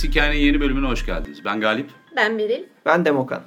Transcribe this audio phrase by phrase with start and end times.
[0.00, 1.44] Gerisi Hikayenin yeni bölümüne hoş geldiniz.
[1.44, 1.90] Ben Galip.
[2.16, 2.64] Ben Beril.
[2.86, 3.42] Ben Demokan.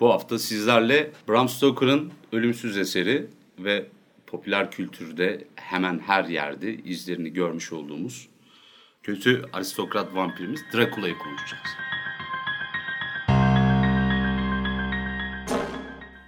[0.00, 3.26] Bu hafta sizlerle Bram Stoker'ın ölümsüz eseri
[3.58, 3.86] ve
[4.26, 8.28] popüler kültürde hemen her yerde izlerini görmüş olduğumuz
[9.02, 11.68] kötü aristokrat vampirimiz Drakula'yı konuşacağız.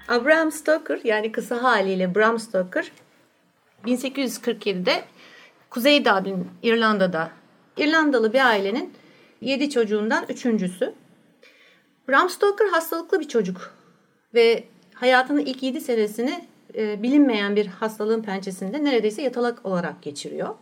[0.08, 2.92] Abraham Stoker yani kısa haliyle Bram Stoker
[3.86, 5.04] 1847'de
[5.70, 7.30] Kuzey Dublin İrlanda'da
[7.76, 8.92] İrlandalı bir ailenin
[9.40, 10.94] 7 çocuğundan üçüncüsü.
[12.08, 13.74] Bram Stoker hastalıklı bir çocuk
[14.34, 16.44] ve hayatının ilk 7 senesini
[16.74, 20.54] e, bilinmeyen bir hastalığın pençesinde neredeyse yatalak olarak geçiriyor.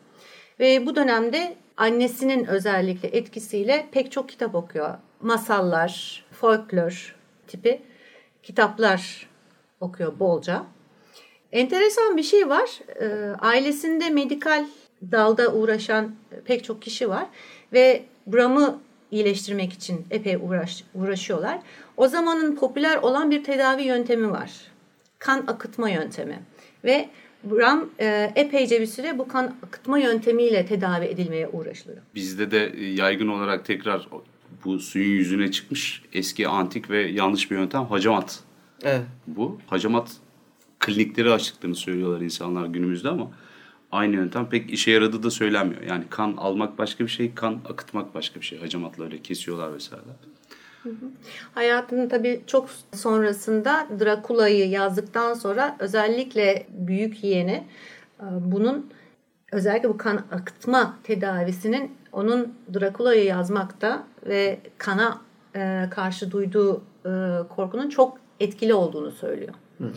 [0.61, 4.95] Ve bu dönemde annesinin özellikle etkisiyle pek çok kitap okuyor.
[5.21, 7.17] Masallar, folklor
[7.47, 7.83] tipi
[8.43, 9.29] kitaplar
[9.81, 10.65] okuyor bolca.
[11.53, 12.81] Enteresan bir şey var.
[13.01, 14.67] E, ailesinde medikal
[15.13, 17.27] dalda uğraşan pek çok kişi var
[17.73, 18.79] ve Bram'ı
[19.11, 21.59] iyileştirmek için epey uğraş, uğraşıyorlar.
[21.97, 24.51] O zamanın popüler olan bir tedavi yöntemi var.
[25.19, 26.39] Kan akıtma yöntemi.
[26.85, 27.09] Ve
[27.45, 31.99] Bram e, epeyce bir süre bu kan akıtma yöntemiyle tedavi edilmeye uğraşılıyor.
[32.15, 34.09] Bizde de yaygın olarak tekrar
[34.65, 38.41] bu suyun yüzüne çıkmış eski antik ve yanlış bir yöntem hacamat.
[38.83, 39.03] Evet.
[39.27, 40.17] Bu hacamat
[40.79, 43.31] klinikleri açtıklarını söylüyorlar insanlar günümüzde ama
[43.93, 45.83] aynı yöntem pek işe yaradığı da söylenmiyor.
[45.83, 48.59] Yani kan almak başka bir şey, kan akıtmak başka bir şey.
[48.59, 50.03] Hacamatla öyle kesiyorlar vesaire.
[51.55, 57.65] Hayatının tabii çok sonrasında Drakula'yı yazdıktan sonra özellikle büyük yeğeni
[58.21, 58.91] e, bunun
[59.53, 65.21] özellikle bu kan akıtma tedavisinin onun Drakula'yı yazmakta ve kana
[65.57, 67.11] e, karşı duyduğu e,
[67.49, 69.55] korkunun çok etkili olduğunu söylüyor.
[69.79, 69.93] Hı.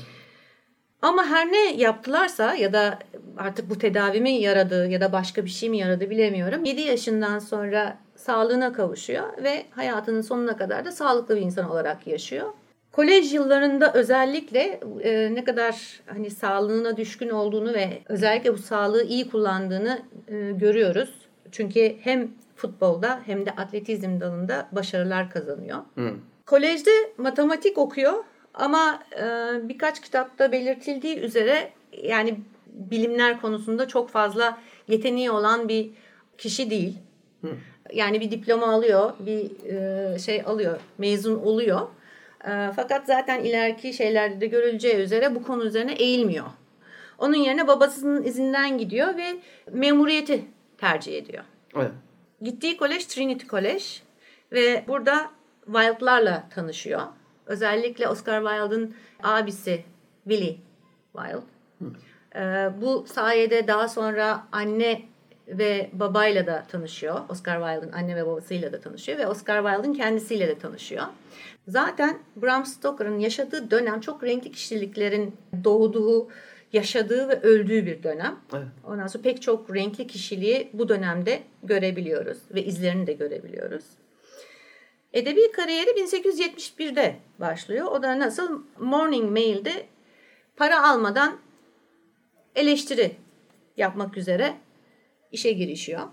[1.02, 3.00] Ama her ne yaptılarsa ya da
[3.38, 6.66] artık bu tedavi mi yaradı ya da başka bir şey mi yaradı bilemiyorum.
[6.66, 12.48] 7 yaşından sonra sağlığına kavuşuyor ve hayatının sonuna kadar da sağlıklı bir insan olarak yaşıyor.
[12.92, 19.30] Kolej yıllarında özellikle e, ne kadar hani sağlığına düşkün olduğunu ve özellikle bu sağlığı iyi
[19.30, 21.14] kullandığını e, görüyoruz.
[21.52, 25.78] Çünkü hem futbolda hem de atletizm dalında başarılar kazanıyor.
[25.96, 26.14] Hı.
[26.46, 28.24] Kolejde matematik okuyor
[28.60, 29.24] ama e,
[29.70, 31.72] birkaç kitapta belirtildiği üzere
[32.04, 35.90] yani bilimler konusunda çok fazla yeteneği olan bir
[36.38, 36.98] kişi değil.
[37.42, 37.48] Hı.
[37.94, 41.88] Yani bir diploma alıyor, bir e, şey alıyor, mezun oluyor.
[42.44, 46.46] E, fakat zaten ileriki şeylerde de görüleceği üzere bu konu üzerine eğilmiyor.
[47.18, 49.36] Onun yerine babasının izinden gidiyor ve
[49.72, 50.46] memuriyeti
[50.78, 51.44] tercih ediyor.
[51.76, 51.92] Evet.
[52.42, 53.84] Gittiği kolej Trinity College
[54.52, 55.32] ve burada
[55.66, 57.02] Wild'larla tanışıyor.
[57.50, 59.84] Özellikle Oscar Wilde'ın abisi
[60.24, 60.58] Willie
[61.14, 61.42] Wilde.
[62.36, 65.02] Ee, bu sayede daha sonra anne
[65.48, 67.22] ve babayla da tanışıyor.
[67.30, 71.04] Oscar Wilde'ın anne ve babasıyla da tanışıyor ve Oscar Wilde'ın kendisiyle de tanışıyor.
[71.68, 76.28] Zaten Bram Stoker'ın yaşadığı dönem çok renkli kişiliklerin doğduğu,
[76.74, 78.40] yaşadığı ve öldüğü bir dönem.
[78.54, 78.68] Evet.
[78.88, 83.84] Ondan sonra pek çok renkli kişiliği bu dönemde görebiliyoruz ve izlerini de görebiliyoruz.
[85.14, 87.86] Edebi kariyeri 1871'de başlıyor.
[87.86, 89.86] O da nasıl Morning Mail'de
[90.56, 91.38] para almadan
[92.56, 93.16] eleştiri
[93.78, 94.58] yapmak üzere
[95.32, 96.08] işe girişiyor.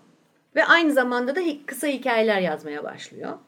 [0.56, 3.38] Ve aynı zamanda da kısa hikayeler yazmaya başlıyor.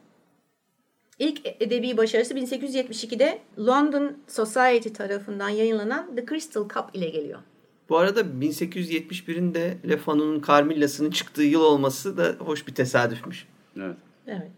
[1.19, 7.39] İlk edebi başarısı 1872'de London Society tarafından yayınlanan The Crystal Cup ile geliyor.
[7.89, 13.47] Bu arada 1871'in de Le Fanu'nun Carmilla'sının çıktığı yıl olması da hoş bir tesadüfmüş.
[13.77, 13.97] Evet.
[14.27, 14.51] Evet.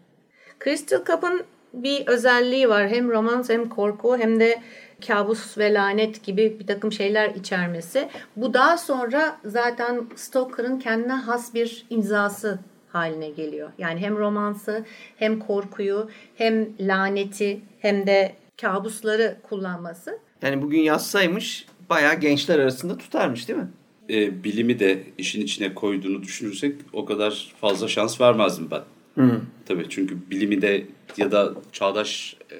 [0.63, 1.43] Crystal Cup'ın
[1.73, 2.89] bir özelliği var.
[2.89, 4.61] Hem romans hem korku hem de
[5.07, 8.09] kabus ve lanet gibi bir takım şeyler içermesi.
[8.35, 12.59] Bu daha sonra zaten Stoker'ın kendine has bir imzası
[12.89, 13.69] haline geliyor.
[13.77, 14.85] Yani hem romansı
[15.17, 20.19] hem korkuyu hem laneti hem de kabusları kullanması.
[20.41, 23.67] Yani bugün yazsaymış bayağı gençler arasında tutarmış değil mi?
[24.09, 28.81] E, bilimi de işin içine koyduğunu düşünürsek o kadar fazla şans vermezdim ben.
[29.25, 29.41] Hı.
[29.65, 30.83] Tabii çünkü bilimi de
[31.17, 32.57] ya da çağdaş e,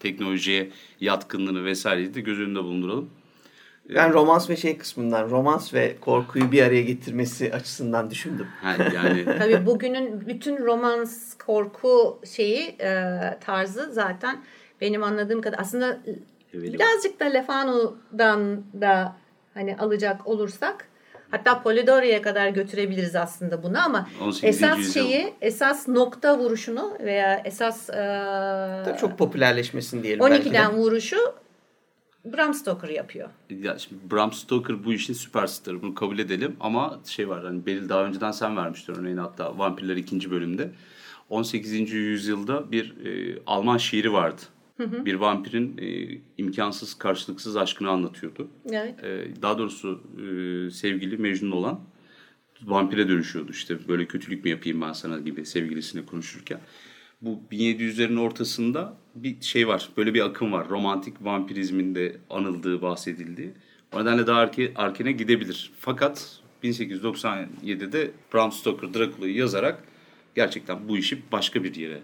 [0.00, 0.68] teknolojiye
[1.00, 3.10] yatkınlığını vesaireyi de göz önünde bulunduralım.
[3.94, 8.46] Ben romans ve şey kısmından, romans ve korkuyu bir araya getirmesi açısından düşündüm.
[8.62, 14.38] Ha, yani Tabii bugünün bütün romans, korku şeyi e, tarzı zaten
[14.80, 15.98] benim anladığım kadar aslında
[16.54, 16.72] evet.
[16.72, 19.16] birazcık da Lefano'dan da
[19.54, 20.87] hani alacak olursak
[21.30, 24.08] Hatta Polidori'ye kadar götürebiliriz aslında bunu ama
[24.42, 27.94] esas şeyi, esas nokta vuruşunu veya esas e,
[28.84, 31.16] Tabii çok popülerleşmesin diyelim 12'den vuruşu
[32.24, 33.28] Bram Stoker yapıyor.
[33.50, 35.82] Ya şimdi Bram Stoker bu işin süperstarı.
[35.82, 39.96] Bunu kabul edelim ama şey var hani Beril daha önceden sen vermiştin örneğin hatta Vampirler
[39.96, 40.70] ikinci bölümde.
[41.30, 41.92] 18.
[41.92, 44.42] yüzyılda bir e, Alman şiiri vardı.
[44.78, 45.04] Hı hı.
[45.04, 48.48] Bir vampirin e, imkansız karşılıksız aşkını anlatıyordu.
[48.70, 49.04] Evet.
[49.04, 51.80] E, daha doğrusu e, sevgili Mecnun olan
[52.62, 56.60] vampire dönüşüyordu işte böyle kötülük mü yapayım ben sana gibi sevgilisine konuşurken.
[57.22, 63.50] Bu 1700'lerin ortasında bir şey var böyle bir akım var romantik vampirizmin de anıldığı bahsedildiği.
[63.94, 65.70] O nedenle daha arke, arkene gidebilir.
[65.78, 69.84] Fakat 1897'de Bram Stoker Dracula'yı yazarak
[70.34, 72.00] gerçekten bu işi başka bir yere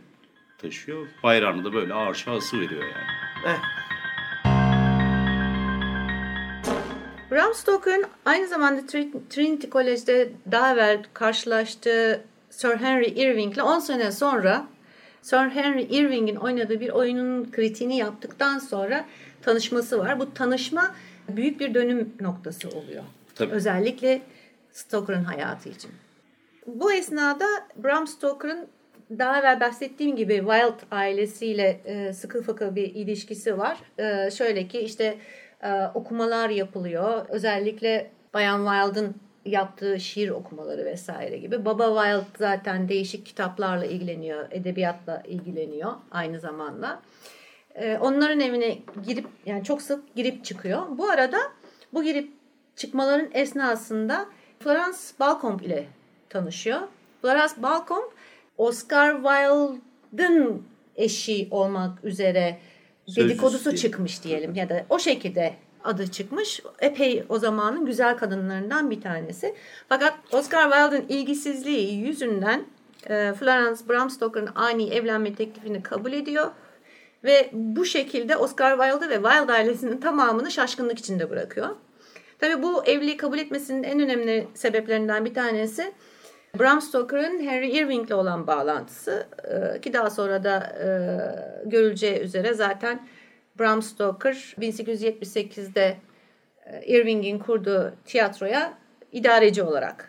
[0.65, 1.07] taşıyor.
[1.23, 3.55] Bayrağını da böyle ağır şahsı veriyor yani.
[3.55, 3.61] Eh.
[7.31, 8.87] Bram Stoker'ın aynı zamanda
[9.31, 14.67] Trinity College'de daha evvel karşılaştığı Sir Henry Irving'le 10 sene sonra
[15.23, 19.05] Sir Henry Irving'in oynadığı bir oyunun kritiğini yaptıktan sonra
[19.43, 20.21] tanışması var.
[20.21, 20.95] Bu tanışma
[21.29, 23.05] büyük bir dönüm noktası oluyor.
[23.35, 23.53] Tabii.
[23.53, 24.23] Özellikle
[24.73, 25.91] Stoker'ın hayatı için.
[26.67, 27.47] Bu esnada
[27.77, 28.69] Bram Stoker'ın
[29.11, 33.79] daha evvel bahsettiğim gibi Wilde ailesiyle e, sıkı fıkı bir ilişkisi var.
[33.99, 35.19] E, şöyle ki işte
[35.63, 37.27] e, okumalar yapılıyor.
[37.29, 39.15] Özellikle Bayan Wilde'ın
[39.45, 41.65] yaptığı şiir okumaları vesaire gibi.
[41.65, 47.03] Baba Wilde zaten değişik kitaplarla ilgileniyor, edebiyatla ilgileniyor aynı zamanda.
[47.75, 50.83] E, onların evine girip yani çok sık girip çıkıyor.
[50.91, 51.39] Bu arada
[51.93, 52.31] bu girip
[52.77, 54.27] çıkmaların esnasında
[54.61, 55.87] Florence Balcombe ile
[56.29, 56.81] tanışıyor.
[57.23, 58.15] Florence Balcombe
[58.59, 60.63] Oscar Wilde'ın
[60.97, 62.59] eşi olmak üzere
[63.17, 65.55] dedikodusu çıkmış diyelim ya da o şekilde
[65.85, 66.61] adı çıkmış.
[66.81, 69.55] Epey o zamanın güzel kadınlarından bir tanesi.
[69.89, 72.65] Fakat Oscar Wilde'ın ilgisizliği yüzünden
[73.07, 76.51] e, Florence Bram Stoker'ın ani evlenme teklifini kabul ediyor.
[77.25, 81.69] Ve bu şekilde Oscar Wilde ve Wilde ailesinin tamamını şaşkınlık içinde bırakıyor.
[82.39, 85.93] Tabii bu evliliği kabul etmesinin en önemli sebeplerinden bir tanesi
[86.59, 90.89] Bram Stoker'ın Henry Irving'le olan bağlantısı e, ki daha sonra da e,
[91.69, 93.07] görüleceği üzere zaten
[93.59, 95.97] Bram Stoker 1878'de
[96.67, 98.79] e, Irving'in kurduğu tiyatroya
[99.13, 100.09] idareci olarak.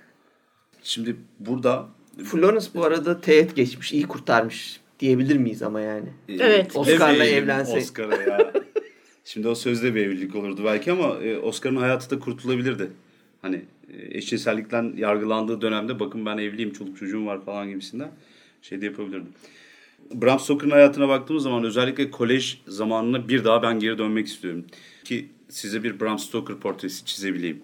[0.83, 1.85] Şimdi burada
[2.23, 6.09] Florence bu arada teğet geçmiş, iyi kurtarmış diyebilir miyiz ama yani?
[6.29, 6.75] Evet.
[6.75, 7.77] Oscar'la evlense.
[7.77, 8.51] Oscar'a ya.
[9.23, 12.91] Şimdi o sözde bir evlilik olurdu belki ama Oscar'ın hayatı da kurtulabilirdi.
[13.41, 13.65] Hani
[14.09, 18.11] eşcinsellikten yargılandığı dönemde bakın ben evliyim, çoluk çocuğum var falan gibisinden
[18.61, 19.33] şey de yapabilirdim.
[20.13, 24.65] Bram Stoker'ın hayatına baktığımız zaman özellikle kolej zamanına bir daha ben geri dönmek istiyorum.
[25.03, 27.63] Ki size bir Bram Stoker portresi çizebileyim.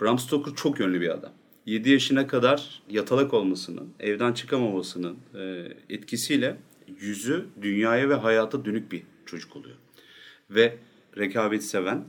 [0.00, 1.32] Bram Stoker çok yönlü bir adam.
[1.66, 6.56] 7 yaşına kadar yatalak olmasının, evden çıkamamasının e, etkisiyle
[7.00, 9.76] yüzü dünyaya ve hayata dönük bir çocuk oluyor.
[10.50, 10.76] Ve
[11.18, 12.04] rekabet seven,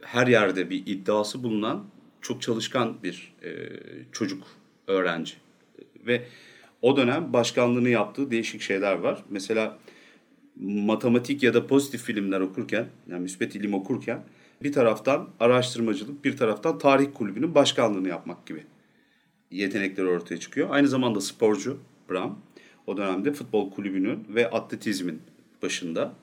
[0.00, 1.84] her yerde bir iddiası bulunan
[2.22, 3.50] çok çalışkan bir e,
[4.12, 4.44] çocuk,
[4.86, 5.34] öğrenci.
[6.06, 6.26] Ve
[6.82, 9.24] o dönem başkanlığını yaptığı değişik şeyler var.
[9.30, 9.78] Mesela
[10.60, 14.24] matematik ya da pozitif filmler okurken, yani müspet ilim okurken
[14.62, 18.64] bir taraftan araştırmacılık, bir taraftan tarih kulübünün başkanlığını yapmak gibi
[19.50, 20.68] yetenekleri ortaya çıkıyor.
[20.70, 21.78] Aynı zamanda sporcu
[22.10, 22.38] Bram.
[22.86, 25.22] O dönemde futbol kulübünün ve atletizmin
[25.62, 26.14] başında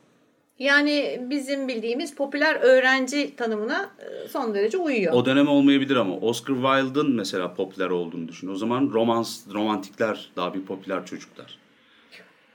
[0.60, 5.14] yani bizim bildiğimiz popüler öğrenci tanımına e, son derece uyuyor.
[5.14, 8.48] O dönem olmayabilir ama Oscar Wilde'ın mesela popüler olduğunu düşün.
[8.48, 11.58] O zaman romans, romantikler daha bir popüler çocuklar.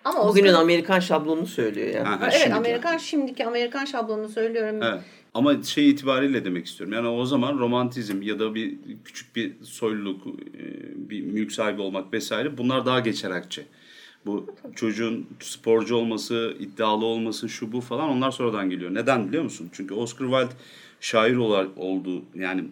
[0.05, 0.31] Ama Oscar...
[0.31, 2.11] Bugünün Amerikan şablonunu söylüyor ya.
[2.11, 3.01] Ha, evet Amerikan yani.
[3.01, 4.83] şimdiki Amerikan şablonunu söylüyorum.
[4.83, 5.01] Evet.
[5.35, 6.95] Ama şey itibariyle demek istiyorum.
[6.95, 10.65] Yani o zaman romantizm ya da bir küçük bir soyluluk, e,
[11.11, 13.67] bir mülk sahibi olmak vesaire bunlar daha geçerekçi.
[14.27, 18.95] Bu çocuğun sporcu olması, iddialı olması, şu bu falan onlar sonradan geliyor.
[18.95, 19.69] Neden biliyor musun?
[19.73, 20.61] Çünkü Oscar Wilde
[21.01, 21.37] şair
[21.77, 22.23] oldu.
[22.35, 22.65] Yani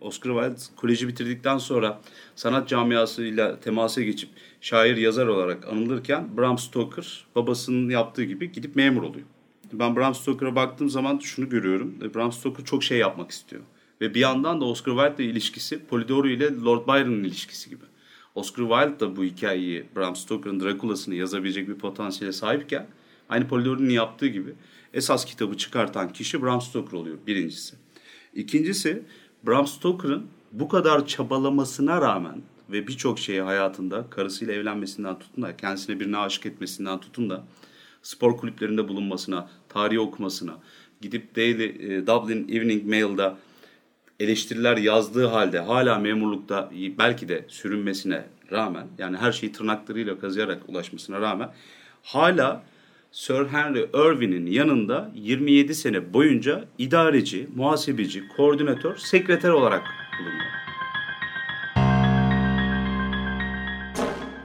[0.00, 2.00] Oscar Wilde koleji bitirdikten sonra
[2.36, 9.02] sanat camiasıyla temasa geçip şair yazar olarak anılırken Bram Stoker babasının yaptığı gibi gidip memur
[9.02, 9.26] oluyor.
[9.72, 11.94] Ben Bram Stoker'a baktığım zaman şunu görüyorum.
[12.14, 13.62] Bram Stoker çok şey yapmak istiyor.
[14.00, 17.84] Ve bir yandan da Oscar Wilde ile ilişkisi Polidori ile Lord Byron'ın ilişkisi gibi.
[18.34, 22.86] Oscar Wilde da bu hikayeyi Bram Stoker'ın Dracula'sını yazabilecek bir potansiyele sahipken
[23.28, 24.54] aynı Polidori'nin yaptığı gibi
[24.94, 27.76] esas kitabı çıkartan kişi Bram Stoker oluyor birincisi.
[28.34, 29.02] İkincisi
[29.46, 36.00] Bram Stoker'ın bu kadar çabalamasına rağmen ve birçok şeyi hayatında karısıyla evlenmesinden tutun da kendisine
[36.00, 37.44] birine aşık etmesinden tutun da
[38.02, 40.58] spor kulüplerinde bulunmasına, tarih okumasına,
[41.00, 43.38] gidip Daily, e, Dublin Evening Mail'da
[44.20, 51.20] eleştiriler yazdığı halde hala memurlukta belki de sürünmesine rağmen yani her şeyi tırnaklarıyla kazıyarak ulaşmasına
[51.20, 51.50] rağmen
[52.02, 52.62] hala
[53.12, 59.82] Sir Henry Irving'in yanında 27 sene boyunca idareci, muhasebeci, koordinatör, sekreter olarak
[60.18, 60.69] bulunuyor.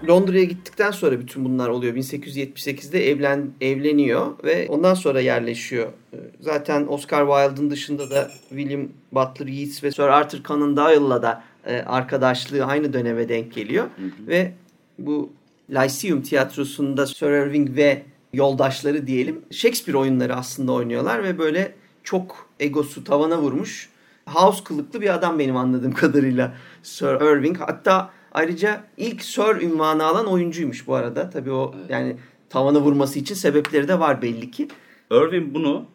[0.07, 1.95] Londra'ya gittikten sonra bütün bunlar oluyor.
[1.95, 5.87] 1878'de evlen evleniyor ve ondan sonra yerleşiyor.
[6.13, 11.43] Ee, zaten Oscar Wilde'ın dışında da William Butler Yeats ve Sir Arthur Conan Doyle'la da
[11.65, 13.83] e, arkadaşlığı aynı döneme denk geliyor.
[13.83, 14.27] Hı hı.
[14.27, 14.51] Ve
[14.99, 15.29] bu
[15.69, 18.01] Lyceum tiyatrosunda Sir Irving ve
[18.33, 23.89] yoldaşları diyelim Shakespeare oyunları aslında oynuyorlar ve böyle çok egosu tavana vurmuş
[24.25, 27.57] house kılıklı bir adam benim anladığım kadarıyla Sir Irving.
[27.59, 31.29] Hatta ayrıca ilk Sir ünvanı alan oyuncuymuş bu arada.
[31.29, 31.89] Tabii o evet.
[31.89, 32.15] yani
[32.49, 34.67] tavana vurması için sebepleri de var belli ki.
[35.11, 35.85] Irving bunu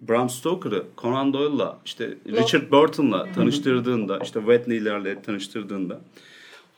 [0.00, 6.00] Bram Stoker'ı Conan Doyle'la işte Richard Burton'la tanıştırdığında işte Whitney'lerle tanıştırdığında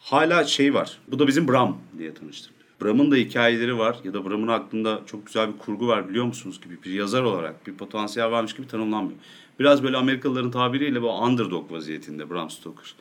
[0.01, 0.99] hala şey var.
[1.09, 2.57] Bu da bizim Bram diye tanıştırdı.
[2.83, 6.61] Bram'ın da hikayeleri var ya da Bram'ın aklında çok güzel bir kurgu var biliyor musunuz
[6.61, 9.19] gibi bir yazar olarak bir potansiyel varmış gibi tanımlanmıyor.
[9.59, 12.95] Biraz böyle Amerikalıların tabiriyle bu underdog vaziyetinde Bram Stoker.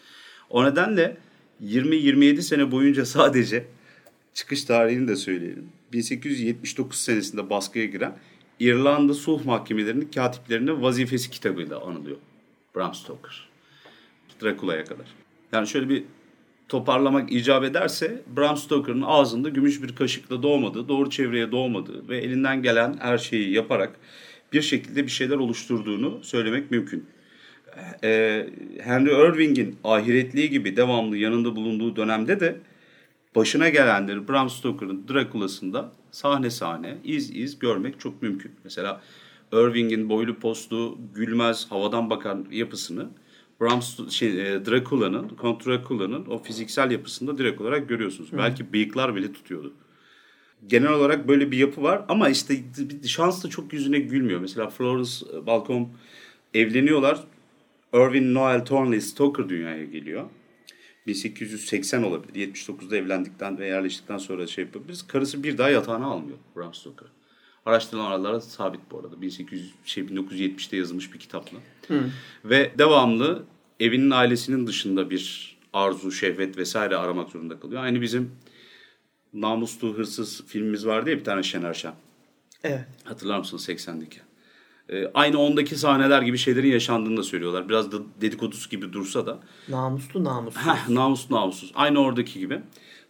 [0.50, 1.18] O nedenle
[1.64, 3.66] 20-27 sene boyunca sadece
[4.34, 5.70] çıkış tarihini de söyleyelim.
[5.94, 8.18] 1879 senesinde baskıya giren
[8.60, 12.18] İrlanda sulh mahkemelerinin katiplerinin vazifesi kitabıyla anılıyor
[12.76, 13.50] Bram Stoker.
[14.44, 15.06] Drakula'ya kadar.
[15.52, 16.04] Yani şöyle bir
[16.70, 22.62] toparlamak icap ederse Bram Stoker'ın ağzında gümüş bir kaşıkla doğmadığı, doğru çevreye doğmadığı ve elinden
[22.62, 24.00] gelen her şeyi yaparak
[24.54, 27.06] bir şekilde bir şeyler oluşturduğunu söylemek mümkün.
[28.04, 32.56] Ee, Henry Irving'in ahiretliği gibi devamlı yanında bulunduğu dönemde de
[33.36, 38.52] başına gelenleri Bram Stoker'ın Drakula'sında sahne sahne, iz iz görmek çok mümkün.
[38.64, 39.02] Mesela
[39.54, 43.10] Irving'in boylu postlu, gülmez, havadan bakan yapısını
[43.62, 48.32] Bram şey, e, Dracula'nın, Count Dracula'nın o fiziksel yapısında direkt olarak görüyorsunuz.
[48.32, 48.38] Hı.
[48.38, 49.74] Belki bıyıklar bile tutuyordu.
[50.68, 52.56] Genel olarak böyle bir yapı var ama işte
[53.08, 54.40] şans da çok yüzüne gülmüyor.
[54.40, 55.90] Mesela Florence e, Balcom
[56.54, 57.24] evleniyorlar.
[57.96, 60.30] Irving Noel Thornley Stoker dünyaya geliyor.
[61.08, 62.54] 1880 olabilir.
[62.54, 65.08] 79'da evlendikten ve yerleştikten sonra şey yapabiliriz.
[65.08, 67.08] Karısı bir daha yatağına almıyor Bram Stoker.
[67.66, 69.22] Araştırılan aralarda sabit bu arada.
[69.22, 71.58] 1800 şey 1970'te yazılmış bir kitapla.
[71.88, 72.10] Hı.
[72.46, 73.44] Ve devamlı
[73.80, 77.84] evinin ailesinin dışında bir arzu, şehvet vesaire aramak zorunda kalıyor.
[77.84, 78.32] Aynı bizim
[79.34, 81.94] Namuslu Hırsız filmimiz vardı ya bir tane Şener Şen.
[82.64, 82.86] Evet.
[83.04, 84.20] Hatırlar mısınız 80'deki?
[84.90, 87.70] Ee, aynı ondaki sahneler gibi şeylerin yaşandığını da söylüyorlar.
[87.70, 89.40] Biraz da dedikodusu gibi dursa da.
[89.70, 90.62] Namuslu namussuz.
[90.62, 91.72] Heh, namuslu namussuz.
[91.76, 92.60] Aynı oradaki gibi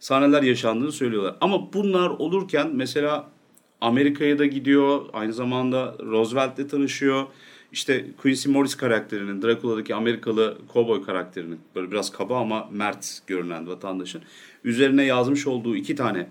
[0.00, 1.36] sahneler yaşandığını söylüyorlar.
[1.40, 3.28] Ama bunlar olurken mesela
[3.80, 5.04] Amerika'ya da gidiyor.
[5.12, 7.26] Aynı zamanda Roosevelt'le tanışıyor.
[7.72, 14.22] İşte Quincy Morris karakterinin, Dracula'daki Amerikalı kovboy karakterinin böyle biraz kaba ama mert görünen vatandaşın
[14.64, 16.28] üzerine yazmış olduğu iki tane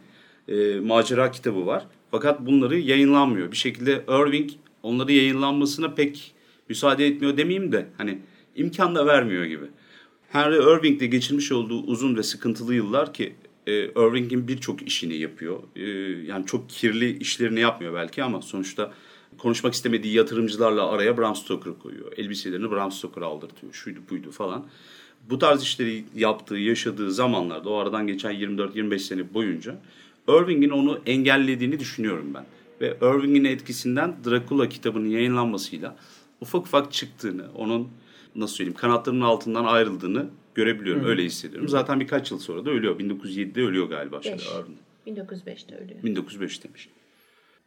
[0.48, 1.86] e, macera kitabı var.
[2.12, 3.52] Fakat bunları yayınlanmıyor.
[3.52, 4.52] Bir şekilde Irving
[4.86, 6.34] onları yayınlanmasına pek
[6.70, 8.20] müsaade etmiyor demeyeyim de hani
[8.56, 9.66] imkan da vermiyor gibi.
[10.30, 13.36] Henry Irving'de geçirmiş olduğu uzun ve sıkıntılı yıllar ki
[13.68, 15.60] e, Irving'in birçok işini yapıyor.
[15.76, 15.84] E,
[16.26, 18.94] yani çok kirli işlerini yapmıyor belki ama sonuçta
[19.38, 22.14] konuşmak istemediği yatırımcılarla araya Bram Stoker koyuyor.
[22.18, 23.74] Elbiselerini Bram Stoker aldırtıyor.
[23.74, 24.66] Şuydu buydu falan.
[25.30, 29.82] Bu tarz işleri yaptığı, yaşadığı zamanlarda o aradan geçen 24-25 sene boyunca
[30.28, 32.46] Irving'in onu engellediğini düşünüyorum ben.
[32.82, 35.96] Ve Irving'in etkisinden Dracula kitabının yayınlanmasıyla
[36.42, 37.90] ufak ufak çıktığını, onun
[38.36, 41.04] nasıl söyleyeyim kanatlarının altından ayrıldığını görebiliyorum.
[41.04, 41.08] Hı.
[41.08, 41.70] Öyle hissediyorum.
[41.70, 43.00] Zaten birkaç yıl sonra da ölüyor.
[43.00, 44.20] 1907'de ölüyor galiba.
[44.24, 44.50] 5.
[45.08, 46.04] 1905'te ölüyor.
[46.04, 46.90] 1905 demiş.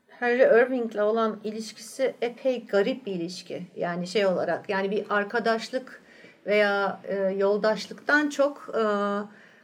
[0.08, 3.62] Henry Irving'le olan ilişkisi epey garip bir ilişki.
[3.76, 6.02] Yani şey olarak yani bir arkadaşlık
[6.46, 8.82] veya e, yoldaşlıktan çok e,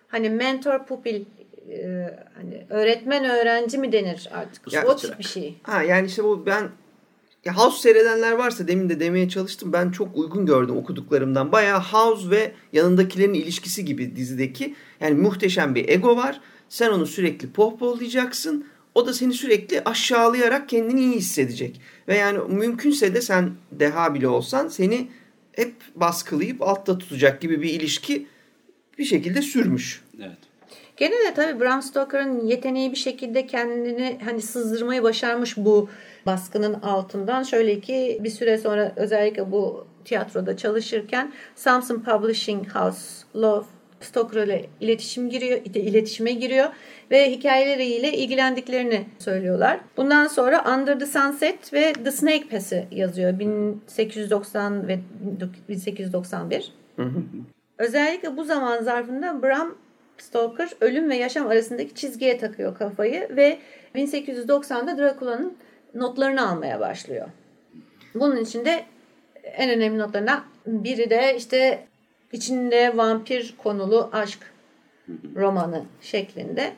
[0.09, 1.25] hani mentor pupil
[1.71, 4.73] e, hani öğretmen öğrenci mi denir artık?
[4.73, 5.55] Ya, o tip bir şey.
[5.63, 6.69] Ha yani işte bu ben
[7.45, 9.73] ya House seyredenler varsa demin de demeye çalıştım.
[9.73, 11.53] Ben çok uygun gördüm okuduklarımdan.
[11.53, 14.75] Bayağı House ve yanındakilerin ilişkisi gibi dizideki.
[15.01, 16.41] Yani muhteşem bir ego var.
[16.69, 18.67] Sen onu sürekli pohpohlayacaksın.
[18.95, 21.81] O da seni sürekli aşağılayarak kendini iyi hissedecek.
[22.09, 25.09] Ve yani mümkünse de sen deha bile olsan seni
[25.53, 28.27] hep baskılayıp altta tutacak gibi bir ilişki
[28.99, 30.03] bir şekilde sürmüş.
[30.19, 30.39] Evet.
[30.97, 35.89] Gene de tabii Bram Stoker'ın yeteneği bir şekilde kendini hani sızdırmayı başarmış bu
[36.27, 37.43] baskının altından.
[37.43, 43.65] Şöyle ki bir süre sonra özellikle bu tiyatroda çalışırken Samson Publishing House Love
[44.01, 46.69] Stoker ile iletişim giriyor, iletişime giriyor
[47.11, 49.81] ve hikayeleriyle ilgilendiklerini söylüyorlar.
[49.97, 54.99] Bundan sonra Under the Sunset ve The Snake Pass'i yazıyor 1890 ve
[55.69, 56.73] 1891.
[56.97, 57.23] Hı hı.
[57.79, 59.75] Özellikle bu zaman zarfında Bram
[60.19, 63.59] Stoker ölüm ve yaşam arasındaki çizgiye takıyor kafayı ve
[63.95, 65.57] 1890'da Dracula'nın
[65.95, 67.29] notlarını almaya başlıyor.
[68.15, 68.85] Bunun içinde
[69.45, 71.87] en önemli notlarından biri de işte
[72.33, 74.39] içinde vampir konulu aşk
[75.37, 76.73] romanı şeklinde.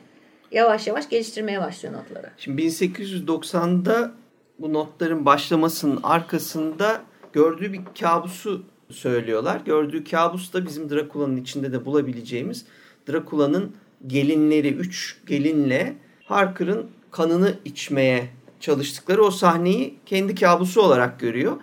[0.51, 2.29] yavaş yavaş geliştirmeye başlıyor notları.
[2.37, 4.11] Şimdi 1890'da
[4.59, 7.01] bu notların başlamasının arkasında
[7.33, 9.61] gördüğü bir kabusu söylüyorlar.
[9.65, 12.65] Gördüğü kabus da bizim Drakula'nın içinde de bulabileceğimiz
[13.07, 13.71] Drakula'nın
[14.07, 15.95] gelinleri, üç gelinle
[16.25, 21.57] Harker'ın kanını içmeye çalıştıkları o sahneyi kendi kabusu olarak görüyor.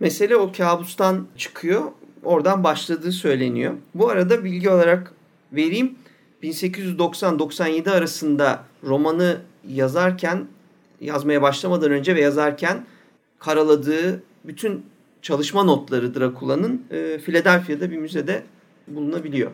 [0.00, 1.82] Mesele o kabustan çıkıyor.
[2.24, 3.74] Oradan başladığı söyleniyor.
[3.94, 5.12] Bu arada bilgi olarak
[5.52, 5.94] vereyim.
[6.42, 10.46] 1890-97 arasında romanı yazarken,
[11.00, 12.86] yazmaya başlamadan önce ve yazarken
[13.38, 14.86] karaladığı bütün
[15.22, 18.42] çalışma notları Drakula'nın e, Philadelphia'da bir müzede
[18.88, 19.50] bulunabiliyor.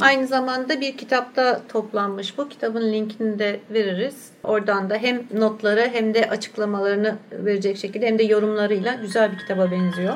[0.00, 2.48] Aynı zamanda bir kitapta toplanmış bu.
[2.48, 4.30] Kitabın linkini de veririz.
[4.42, 9.70] Oradan da hem notları hem de açıklamalarını verecek şekilde hem de yorumlarıyla güzel bir kitaba
[9.70, 10.14] benziyor.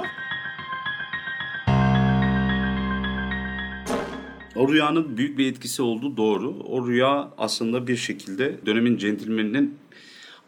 [4.57, 6.57] O rüyanın büyük bir etkisi olduğu doğru.
[6.69, 9.79] O rüya aslında bir şekilde dönemin centilmeninin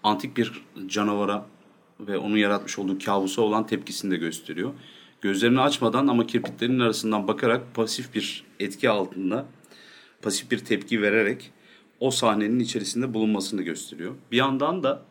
[0.02, 1.46] antik bir canavara
[2.00, 4.72] ve onun yaratmış olduğu kabusa olan tepkisini de gösteriyor.
[5.20, 9.46] Gözlerini açmadan ama kirpiklerinin arasından bakarak pasif bir etki altında,
[10.22, 11.50] pasif bir tepki vererek
[12.00, 14.14] o sahnenin içerisinde bulunmasını gösteriyor.
[14.32, 15.02] Bir yandan da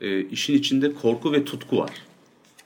[0.00, 1.90] e, işin içinde korku ve tutku var.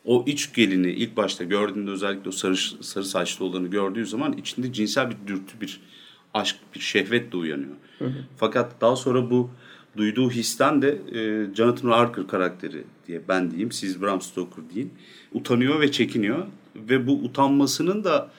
[0.04, 4.72] O iç gelini ilk başta gördüğünde özellikle o sarı, sarı saçlı olanı gördüğü zaman içinde
[4.72, 5.80] cinsel bir dürtü, bir
[6.34, 7.76] aşk, bir şehvet de uyanıyor.
[7.98, 8.24] Hı hı.
[8.36, 9.50] Fakat daha sonra bu
[9.96, 14.92] duyduğu histen de e, Jonathan Harker karakteri diye ben diyeyim, siz Bram Stoker deyin.
[15.32, 16.46] Utanıyor ve çekiniyor
[16.76, 18.30] ve bu utanmasının da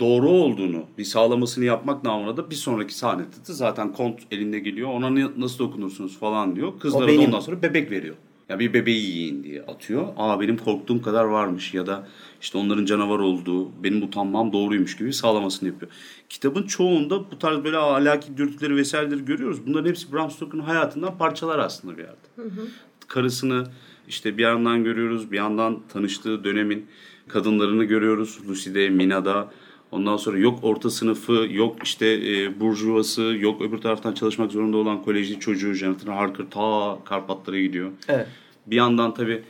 [0.00, 4.88] doğru olduğunu bir sağlamasını yapmak namına da bir sonraki sahnede de zaten kont elinde geliyor.
[4.88, 6.80] Ona nasıl dokunursunuz falan diyor.
[6.80, 8.14] Kızlara da ondan sonra bebek veriyor.
[8.48, 10.08] Ya bir bebeği yiyin diye atıyor.
[10.16, 12.08] Aa benim korktuğum kadar varmış ya da
[12.40, 15.92] işte onların canavar olduğu, benim utanmam doğruymuş gibi sağlamasını yapıyor.
[16.28, 19.66] Kitabın çoğunda bu tarz böyle ahlaki dürtüleri vesaireleri görüyoruz.
[19.66, 22.16] Bunların hepsi Bram Stoker'ın hayatından parçalar aslında bir yerde.
[22.36, 22.68] Hı hı.
[23.08, 23.66] Karısını
[24.08, 26.86] işte bir yandan görüyoruz, bir yandan tanıştığı dönemin
[27.28, 28.38] kadınlarını görüyoruz.
[28.48, 29.50] Lucy'de, Mina'da,
[29.94, 35.02] Ondan sonra yok orta sınıfı, yok işte e, burjuvası, yok öbür taraftan çalışmak zorunda olan
[35.02, 37.90] kolejli çocuğu Jonathan Harker ta Karpatlara gidiyor.
[38.08, 38.26] Evet.
[38.66, 39.42] Bir yandan tabii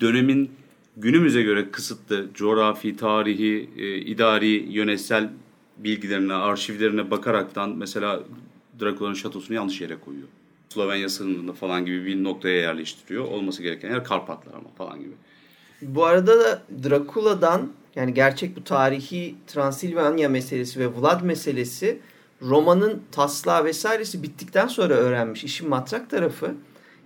[0.00, 0.50] dönemin
[0.96, 5.30] günümüze göre kısıtlı coğrafi, tarihi, e, idari, yönetsel
[5.78, 8.20] bilgilerine, arşivlerine bakaraktan mesela
[8.80, 10.28] Drakula'nın şatosunu yanlış yere koyuyor.
[10.68, 13.24] Slovenya sınırında falan gibi bir noktaya yerleştiriyor.
[13.24, 15.12] Olması gereken yer Karpatlar ama falan gibi.
[15.82, 21.98] Bu arada da Drakula'dan yani gerçek bu tarihi Transilvanya meselesi ve Vlad meselesi
[22.42, 25.44] romanın taslağı vesairesi bittikten sonra öğrenmiş.
[25.44, 26.54] işin matrak tarafı.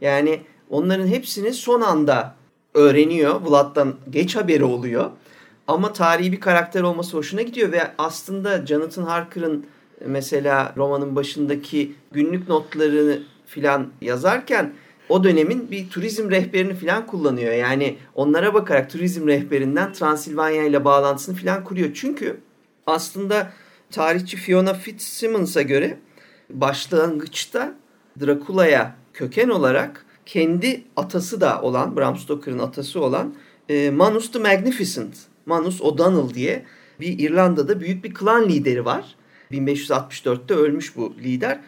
[0.00, 2.34] Yani onların hepsini son anda
[2.74, 3.40] öğreniyor.
[3.40, 5.10] Vlad'dan geç haberi oluyor.
[5.68, 9.66] Ama tarihi bir karakter olması hoşuna gidiyor ve aslında Jonathan Harker'ın
[10.06, 14.72] mesela romanın başındaki günlük notlarını filan yazarken
[15.08, 17.52] o dönemin bir turizm rehberini falan kullanıyor.
[17.52, 21.90] Yani onlara bakarak turizm rehberinden Transilvanya ile bağlantısını falan kuruyor.
[21.94, 22.40] Çünkü
[22.86, 23.52] aslında
[23.90, 25.98] tarihçi Fiona Fitzsimmons'a göre
[26.50, 27.74] başlangıçta
[28.20, 33.34] Drakula'ya köken olarak kendi atası da olan, Bram Stoker'ın atası olan
[33.68, 35.16] e, Manus the Magnificent,
[35.46, 36.64] Manus O'Donnell diye
[37.00, 39.14] bir İrlanda'da büyük bir klan lideri var.
[39.52, 41.60] 1564'te ölmüş bu lider.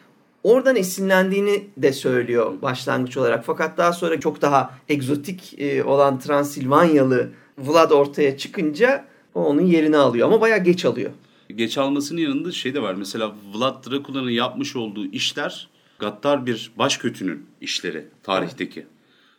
[0.49, 3.45] Oradan esinlendiğini de söylüyor başlangıç olarak.
[3.45, 9.97] Fakat daha sonra çok daha egzotik e, olan Transilvanyalı Vlad ortaya çıkınca o onun yerini
[9.97, 10.29] alıyor.
[10.29, 11.11] Ama bayağı geç alıyor.
[11.55, 12.95] Geç almasının yanında şey de var.
[12.95, 18.87] Mesela Vlad Drakula'nın yapmış olduğu işler gaddar bir başkötünün işleri tarihteki.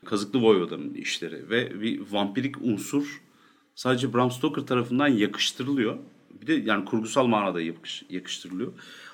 [0.06, 3.22] Kazıklı Voyvoda'nın işleri ve bir vampirik unsur
[3.76, 5.98] sadece Bram Stoker tarafından yakıştırılıyor.
[6.41, 8.72] Bir de yani kurgusal manada yakış, yakıştırılıyor.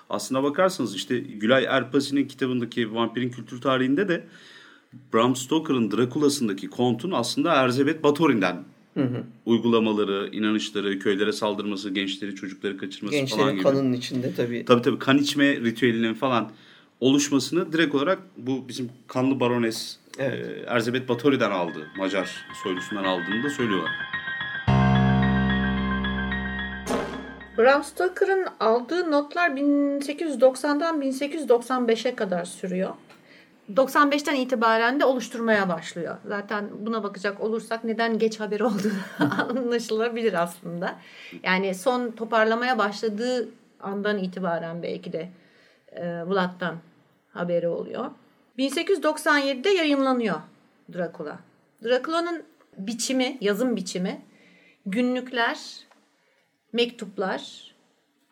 [0.10, 4.28] Aslına bakarsanız işte Gülay Erpasi'nin kitabındaki vampirin kültür tarihinde de
[5.14, 8.64] Bram Stoker'ın Drakula'sındaki kontun aslında Erzebet Batorin'den
[8.94, 9.24] hı hı.
[9.46, 13.64] uygulamaları, inanışları, köylere saldırması, gençleri, çocukları kaçırması Gençlerin falan gibi.
[13.64, 14.66] Gençlerin kanının içinde tabii.
[14.66, 16.52] Tabii tabii kan içme ritüelinin falan
[17.00, 20.48] oluşmasını direkt olarak bu bizim kanlı barones evet.
[20.48, 21.88] e, Erzebet Batory'den aldı.
[21.98, 23.92] Macar soylusundan aldığını da söylüyorlar.
[27.58, 32.94] Bram Stoker'ın aldığı notlar 1890'dan 1895'e kadar sürüyor.
[33.74, 36.18] 95'ten itibaren de oluşturmaya başlıyor.
[36.26, 38.92] Zaten buna bakacak olursak neden geç haber olduğu
[39.50, 40.96] anlaşılabilir aslında.
[41.44, 45.30] Yani son toparlamaya başladığı andan itibaren belki de
[45.92, 46.76] e, Vlad'dan
[47.34, 48.12] haberi oluyor.
[48.60, 50.38] 1897'de yayınlanıyor
[50.94, 51.40] Dracula.
[51.84, 52.44] Dracula'nın
[52.78, 54.22] biçimi, yazım biçimi
[56.76, 57.72] mektuplar,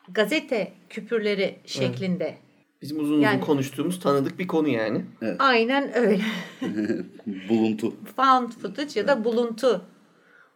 [0.10, 2.38] gazete küpürleri şeklinde
[2.82, 5.06] Bizim uzun uzun konuştuğumuz tanıdık bir konu yani.
[5.22, 5.36] Evet.
[5.40, 6.24] Aynen öyle.
[7.50, 7.94] buluntu.
[8.16, 9.82] Found footage ya da buluntu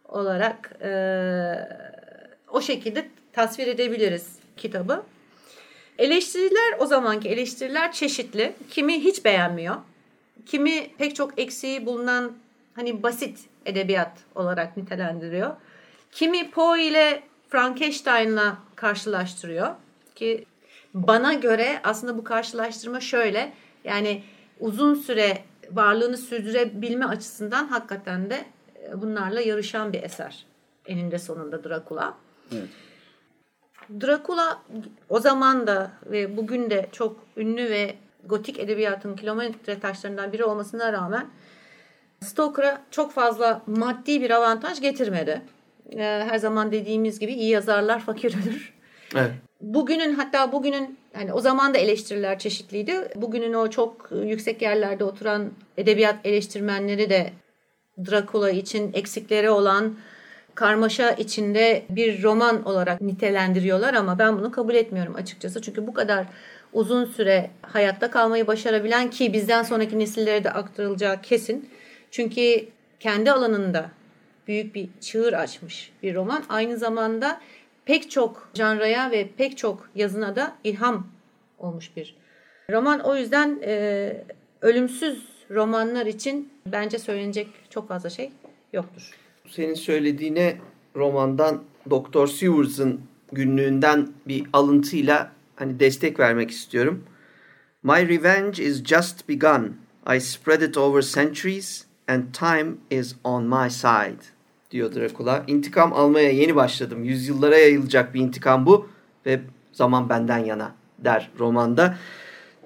[0.04, 0.92] olarak e,
[2.52, 5.02] o şekilde tasvir edebiliriz kitabı.
[5.98, 8.52] Eleştiriler o zamanki eleştiriler çeşitli.
[8.70, 9.76] Kimi hiç beğenmiyor.
[10.46, 12.32] Kimi pek çok eksiği bulunan
[12.74, 15.56] hani basit edebiyat olarak nitelendiriyor.
[16.12, 19.74] Kimi Poe ile Frankenstein'la karşılaştırıyor
[20.14, 20.44] ki
[20.94, 23.52] bana göre aslında bu karşılaştırma şöyle
[23.84, 24.22] yani
[24.60, 25.38] uzun süre
[25.72, 28.44] varlığını sürdürebilme açısından hakikaten de
[28.82, 30.46] e, bunlarla yarışan bir eser.
[30.86, 32.14] Eninde sonunda Dracula.
[32.52, 32.68] Evet.
[34.00, 34.62] Dracula
[35.08, 40.92] o zaman da ve bugün de çok ünlü ve gotik edebiyatın kilometre taşlarından biri olmasına
[40.92, 41.30] rağmen
[42.20, 45.42] Stoker'a çok fazla maddi bir avantaj getirmedi.
[45.92, 48.72] Ee, her zaman dediğimiz gibi iyi yazarlar fakir ölür.
[49.16, 49.30] Evet.
[49.60, 52.92] Bugünün hatta bugünün yani o zaman da eleştiriler çeşitliydi.
[53.16, 57.32] Bugünün o çok yüksek yerlerde oturan edebiyat eleştirmenleri de
[58.10, 59.96] Dracula için eksikleri olan
[60.54, 65.62] karmaşa içinde bir roman olarak nitelendiriyorlar ama ben bunu kabul etmiyorum açıkçası.
[65.62, 66.26] Çünkü bu kadar
[66.72, 71.70] uzun süre hayatta kalmayı başarabilen ki bizden sonraki nesillere de aktarılacağı kesin.
[72.10, 72.68] Çünkü
[73.00, 73.90] kendi alanında
[74.48, 76.44] büyük bir çığır açmış bir roman.
[76.48, 77.40] Aynı zamanda
[77.84, 81.06] pek çok janraya ve pek çok yazına da ilham
[81.58, 82.16] olmuş bir
[82.70, 83.00] roman.
[83.00, 84.24] O yüzden e,
[84.60, 88.30] ölümsüz romanlar için bence söylenecek çok fazla şey
[88.72, 89.10] yoktur.
[89.48, 90.56] Senin söylediğine
[90.96, 93.00] romandan Doktor Sewers'ın
[93.32, 97.04] günlüğünden bir alıntıyla hani destek vermek istiyorum.
[97.82, 99.76] My revenge is just begun.
[100.16, 104.37] I spread it over centuries and time is on my side
[104.70, 105.44] diyor Dracula.
[105.46, 107.04] İntikam almaya yeni başladım.
[107.04, 108.88] Yüzyıllara yayılacak bir intikam bu
[109.26, 109.40] ve
[109.72, 111.98] zaman benden yana der romanda.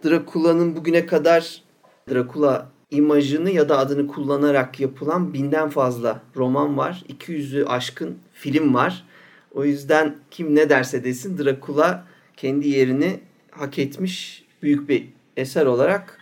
[0.04, 1.62] Dracula'nın bugüne kadar
[2.10, 7.04] Dracula imajını ya da adını kullanarak yapılan binden fazla roman var.
[7.08, 9.04] 200'ü aşkın film var.
[9.54, 16.18] O yüzden kim ne derse desin Dracula kendi yerini hak etmiş büyük bir eser olarak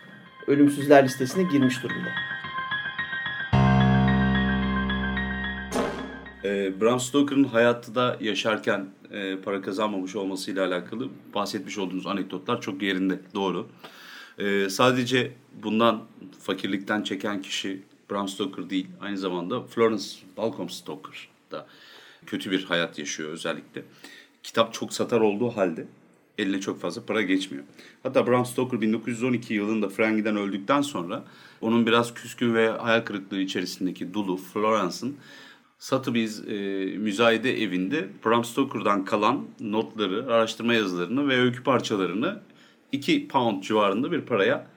[0.47, 2.30] ölümsüzler listesine girmiş durumda.
[6.43, 12.81] E, Bram Stoker'ın hayatta da yaşarken e, para kazanmamış olmasıyla alakalı bahsetmiş olduğunuz anekdotlar çok
[12.81, 13.19] yerinde.
[13.35, 13.67] Doğru.
[14.39, 15.31] E, sadece
[15.63, 16.03] bundan
[16.39, 18.87] fakirlikten çeken kişi Bram Stoker değil.
[19.01, 20.05] Aynı zamanda Florence
[20.37, 21.67] Balcom Stoker da
[22.25, 23.83] kötü bir hayat yaşıyor özellikle.
[24.43, 25.87] Kitap çok satar olduğu halde
[26.37, 27.63] eline çok fazla para geçmiyor.
[28.03, 31.23] Hatta Bram Stoker 1912 yılında Frankie'den öldükten sonra
[31.61, 35.17] onun biraz küskün ve hayal kırıklığı içerisindeki dulu Florence'ın
[35.81, 36.53] Sotheby's e,
[36.97, 42.39] müzayede evinde Bram Stoker'dan kalan notları, araştırma yazılarını ve öykü parçalarını
[42.91, 44.67] 2 pound civarında bir paraya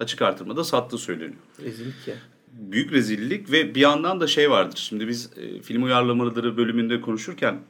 [0.00, 1.40] açık artırmada sattığı söyleniyor.
[1.62, 2.14] Rezillik ya.
[2.52, 4.78] Büyük rezillik ve bir yandan da şey vardır.
[4.88, 7.60] Şimdi biz e, film uyarlamaları bölümünde konuşurken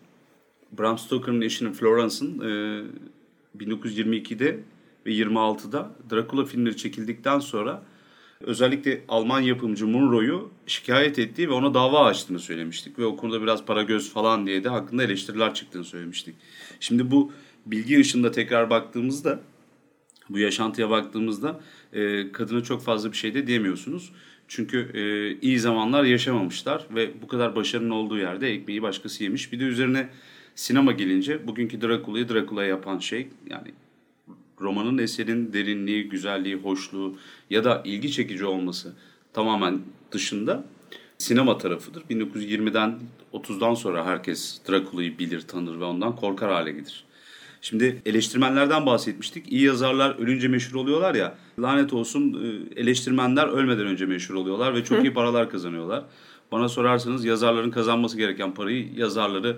[0.79, 4.61] Bram Stoker'ın eşinin Florence'ın e, 1922'de
[5.07, 7.83] ve 26'da Dracula filmleri çekildikten sonra
[8.47, 12.99] özellikle Alman yapımcı Munro'yu şikayet ettiği ve ona dava açtığını söylemiştik.
[12.99, 16.35] Ve o konuda biraz para göz falan diye de hakkında eleştiriler çıktığını söylemiştik.
[16.81, 17.33] Şimdi bu
[17.67, 19.41] bilgi ışığında tekrar baktığımızda
[20.29, 21.61] bu yaşantıya baktığımızda
[21.93, 24.13] e, kadına çok fazla bir şey de diyemiyorsunuz.
[24.49, 25.01] Çünkü e,
[25.41, 29.53] iyi zamanlar yaşamamışlar ve bu kadar başarının olduğu yerde ekmeği başkası yemiş.
[29.53, 30.09] Bir de üzerine
[30.55, 33.69] sinema gelince bugünkü Dracula'yı Dracula yapan şey yani
[34.61, 37.17] romanın eserin derinliği, güzelliği, hoşluğu
[37.51, 38.93] ya da ilgi çekici olması
[39.33, 39.81] tamamen
[40.12, 40.64] dışında
[41.19, 42.03] sinema tarafıdır.
[42.03, 42.99] 1920'den
[43.33, 47.05] 30'dan sonra herkes Dracula'yı bilir, tanır ve ondan korkar hale gelir.
[47.61, 49.53] Şimdi eleştirmenlerden bahsetmiştik.
[49.53, 51.35] İyi yazarlar ölünce meşhur oluyorlar ya.
[51.59, 56.05] Lanet olsun e, eleştirmenler ölmeden önce meşhur oluyorlar ve çok iyi paralar kazanıyorlar.
[56.53, 59.57] Bana sorarsanız yazarların kazanması gereken parayı yazarları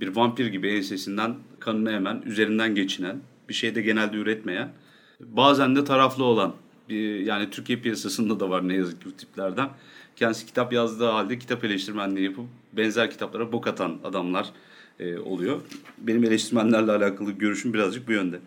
[0.00, 4.72] bir vampir gibi ensesinden kanını emen, üzerinden geçinen, bir şeyde genelde üretmeyen,
[5.20, 6.54] bazen de taraflı olan
[6.88, 9.68] bir, yani Türkiye piyasasında da var ne yazık ki bu tiplerden.
[10.16, 14.46] Kendisi kitap yazdığı halde kitap eleştirmenliği yapıp benzer kitaplara bok atan adamlar
[15.00, 15.60] e, oluyor.
[15.98, 18.40] Benim eleştirmenlerle alakalı görüşüm birazcık bu yönde.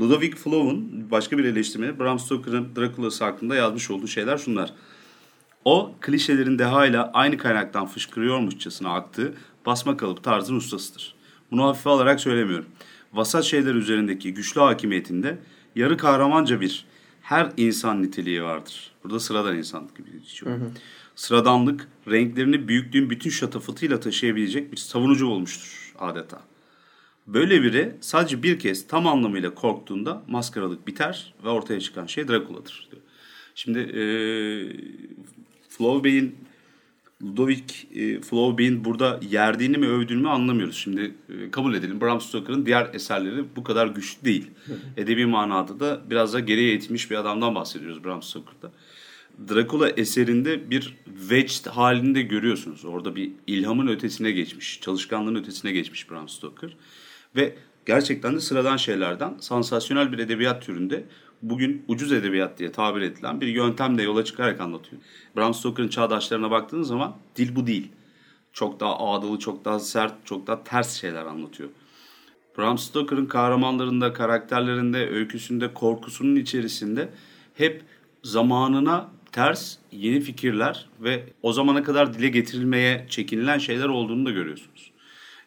[0.00, 4.72] Ludovic Flow'un başka bir eleştirmeni Bram Stoker'ın Dracula'sı hakkında yazmış olduğu şeyler şunlar.
[5.64, 9.34] O klişelerin dehayla aynı kaynaktan fışkırıyormuşçasına aktığı
[9.66, 11.14] basma kalıp tarzın ustasıdır.
[11.50, 12.66] Bunu hafife alarak söylemiyorum
[13.12, 15.38] vasat şeyler üzerindeki güçlü hakimiyetinde
[15.76, 16.84] yarı kahramanca bir
[17.22, 18.92] her insan niteliği vardır.
[19.04, 20.52] Burada sıradan insanlık gibi geçiyor.
[20.52, 20.70] Hı hı.
[21.16, 26.42] Sıradanlık renklerini büyüklüğün bütün şatafatıyla taşıyabilecek bir savunucu olmuştur adeta.
[27.26, 32.88] Böyle biri sadece bir kez tam anlamıyla korktuğunda maskaralık biter ve ortaya çıkan şey Drakula'dır
[32.90, 33.02] diyor.
[33.54, 34.04] Şimdi e,
[35.68, 36.36] Flaubet'in
[37.22, 40.76] Ludovic e, Flaubet'in burada yerdiğini mi övdüğünü mü anlamıyoruz.
[40.76, 44.50] Şimdi e, kabul edelim Bram Stoker'ın diğer eserleri bu kadar güçlü değil.
[44.96, 48.72] Edebi manada da biraz da geriye itmiş bir adamdan bahsediyoruz Bram Stoker'da.
[49.48, 52.84] Dracula eserinde bir wedge halinde görüyorsunuz.
[52.84, 56.76] Orada bir ilhamın ötesine geçmiş, çalışkanlığın ötesine geçmiş Bram Stoker.
[57.36, 57.54] Ve
[57.86, 61.04] gerçekten de sıradan şeylerden sansasyonel bir edebiyat türünde
[61.42, 65.02] bugün ucuz edebiyat diye tabir edilen bir yöntemle yola çıkarak anlatıyor.
[65.36, 67.88] Bram Stoker'ın çağdaşlarına baktığınız zaman dil bu değil.
[68.52, 71.68] Çok daha ağdalı, çok daha sert, çok daha ters şeyler anlatıyor.
[72.58, 77.08] Bram Stoker'ın kahramanlarında, karakterlerinde, öyküsünde, korkusunun içerisinde
[77.54, 77.82] hep
[78.22, 84.90] zamanına ters yeni fikirler ve o zamana kadar dile getirilmeye çekinilen şeyler olduğunu da görüyorsunuz.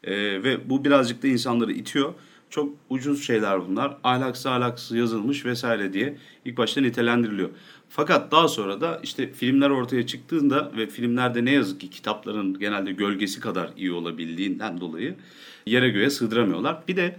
[0.03, 2.13] Ee, ve bu birazcık da insanları itiyor.
[2.49, 3.97] Çok ucuz şeyler bunlar.
[4.03, 7.49] Ahlaksız ahlaksız yazılmış vesaire diye ilk başta nitelendiriliyor.
[7.89, 12.91] Fakat daha sonra da işte filmler ortaya çıktığında ve filmlerde ne yazık ki kitapların genelde
[12.91, 15.15] gölgesi kadar iyi olabildiğinden dolayı
[15.65, 16.83] yere göğe sığdıramıyorlar.
[16.87, 17.17] Bir de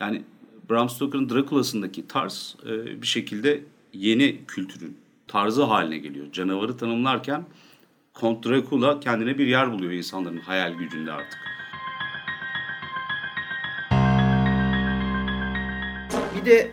[0.00, 0.22] yani
[0.70, 4.96] Bram Stoker'ın Dracula'sındaki tarz e, bir şekilde yeni kültürün
[5.28, 6.32] tarzı haline geliyor.
[6.32, 7.44] Canavarı tanımlarken
[8.14, 11.55] Kont Dracula kendine bir yer buluyor insanların hayal gücünde artık.
[16.46, 16.70] De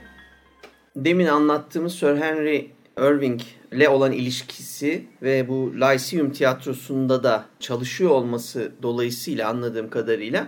[0.96, 8.72] demin anlattığımız Sir Henry Irving ile olan ilişkisi ve bu Lyceum tiyatrosunda da çalışıyor olması
[8.82, 10.48] dolayısıyla anladığım kadarıyla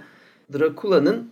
[0.53, 1.29] Dracula'nın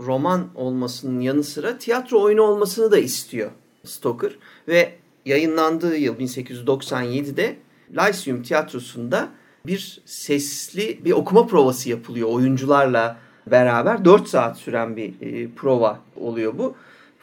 [0.00, 3.50] roman olmasının yanı sıra tiyatro oyunu olmasını da istiyor
[3.84, 4.32] Stoker.
[4.68, 7.56] Ve yayınlandığı yıl 1897'de
[7.90, 9.28] Lyceum tiyatrosunda
[9.66, 14.04] bir sesli bir okuma provası yapılıyor oyuncularla beraber.
[14.04, 16.74] 4 saat süren bir e, prova oluyor bu.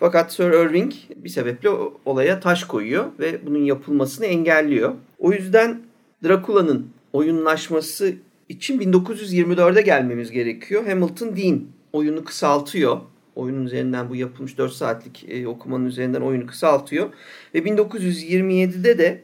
[0.01, 1.69] Fakat Sir Irving bir sebeple
[2.05, 4.93] olaya taş koyuyor ve bunun yapılmasını engelliyor.
[5.19, 5.81] O yüzden
[6.23, 8.13] Dracula'nın oyunlaşması
[8.49, 10.85] için 1924'e gelmemiz gerekiyor.
[10.87, 11.61] Hamilton Dean
[11.93, 12.97] oyunu kısaltıyor.
[13.35, 17.09] Oyunun üzerinden bu yapılmış 4 saatlik e, okumanın üzerinden oyunu kısaltıyor.
[17.55, 19.21] Ve 1927'de de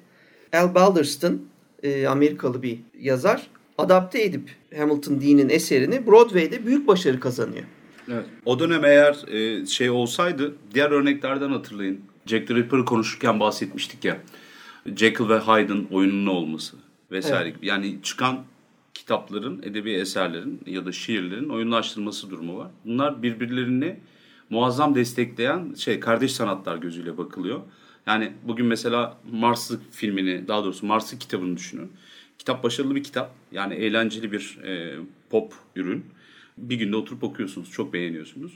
[0.54, 1.42] Al Balderston
[1.84, 7.64] e, Amerikalı bir yazar adapte edip Hamilton Dean'in eserini Broadway'de büyük başarı kazanıyor.
[8.12, 8.26] Evet.
[8.46, 12.02] O dönem eğer e, şey olsaydı diğer örneklerden hatırlayın.
[12.26, 14.18] Jack the Ripper'ı konuşurken bahsetmiştik ya.
[14.96, 16.78] Jekyll ve Hyde'ın oyununun olması
[17.12, 17.50] vesaire.
[17.50, 17.58] Evet.
[17.62, 18.44] Yani çıkan
[18.94, 22.68] kitapların, edebi eserlerin ya da şiirlerin oyunlaştırılması durumu var.
[22.86, 24.00] Bunlar birbirlerini
[24.50, 27.62] muazzam destekleyen şey kardeş sanatlar gözüyle bakılıyor.
[28.08, 31.92] Yani bugün mesela Mars'ı filmini, daha doğrusu Mars'ı kitabını düşünün.
[32.38, 33.36] Kitap başarılı bir kitap.
[33.52, 34.96] Yani eğlenceli bir e,
[35.30, 36.06] pop ürün.
[36.58, 37.72] Bir günde oturup okuyorsunuz.
[37.72, 38.52] Çok beğeniyorsunuz.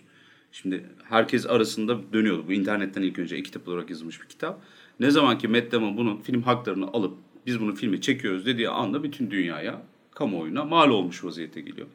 [0.52, 2.48] Şimdi herkes arasında dönüyordu.
[2.48, 4.62] Bu internetten ilk önce e-kitap olarak yazılmış bir kitap.
[5.00, 9.04] Ne zaman ki Matt Damon bunun film haklarını alıp biz bunu filmi çekiyoruz dediği anda
[9.04, 11.88] bütün dünyaya, kamuoyuna mal olmuş vaziyete geliyor.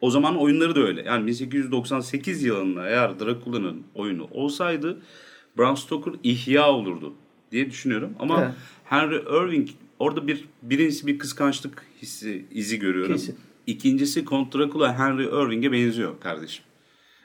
[0.00, 1.02] O zaman oyunları da öyle.
[1.02, 4.98] Yani 1898 yılında eğer Dracula'nın oyunu olsaydı
[5.58, 7.14] Bram Stoker ihya olurdu
[7.52, 8.10] diye düşünüyorum.
[8.18, 8.54] Ama evet.
[8.84, 13.12] Henry Irving orada bir birincisi bir kıskançlık hissi izi görüyorum.
[13.12, 13.36] Kesin.
[13.66, 16.64] İkincisi Count Dracula Henry Irving'e benziyor kardeşim.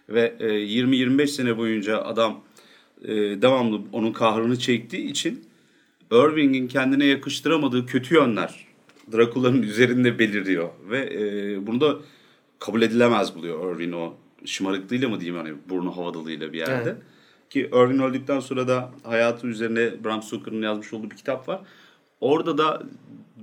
[0.09, 2.43] Ve e, 20-25 sene boyunca adam
[3.03, 5.45] e, devamlı onun kahrını çektiği için
[6.11, 8.65] Irving'in kendine yakıştıramadığı kötü yönler
[9.13, 10.69] Dracula'nın üzerinde beliriyor.
[10.89, 11.97] Ve e, bunu da
[12.59, 16.89] kabul edilemez buluyor Irving o şımarıklığıyla mı diyeyim hani burnu havadalığıyla bir yerde.
[16.89, 16.97] Evet.
[17.49, 21.61] Ki Irving öldükten sonra da hayatı üzerine Bram Stoker'ın yazmış olduğu bir kitap var.
[22.21, 22.83] Orada da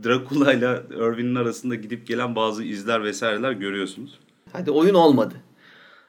[0.04, 4.18] Dracula ile Irving'in arasında gidip gelen bazı izler vesaireler görüyorsunuz.
[4.52, 5.34] Hadi oyun olmadı.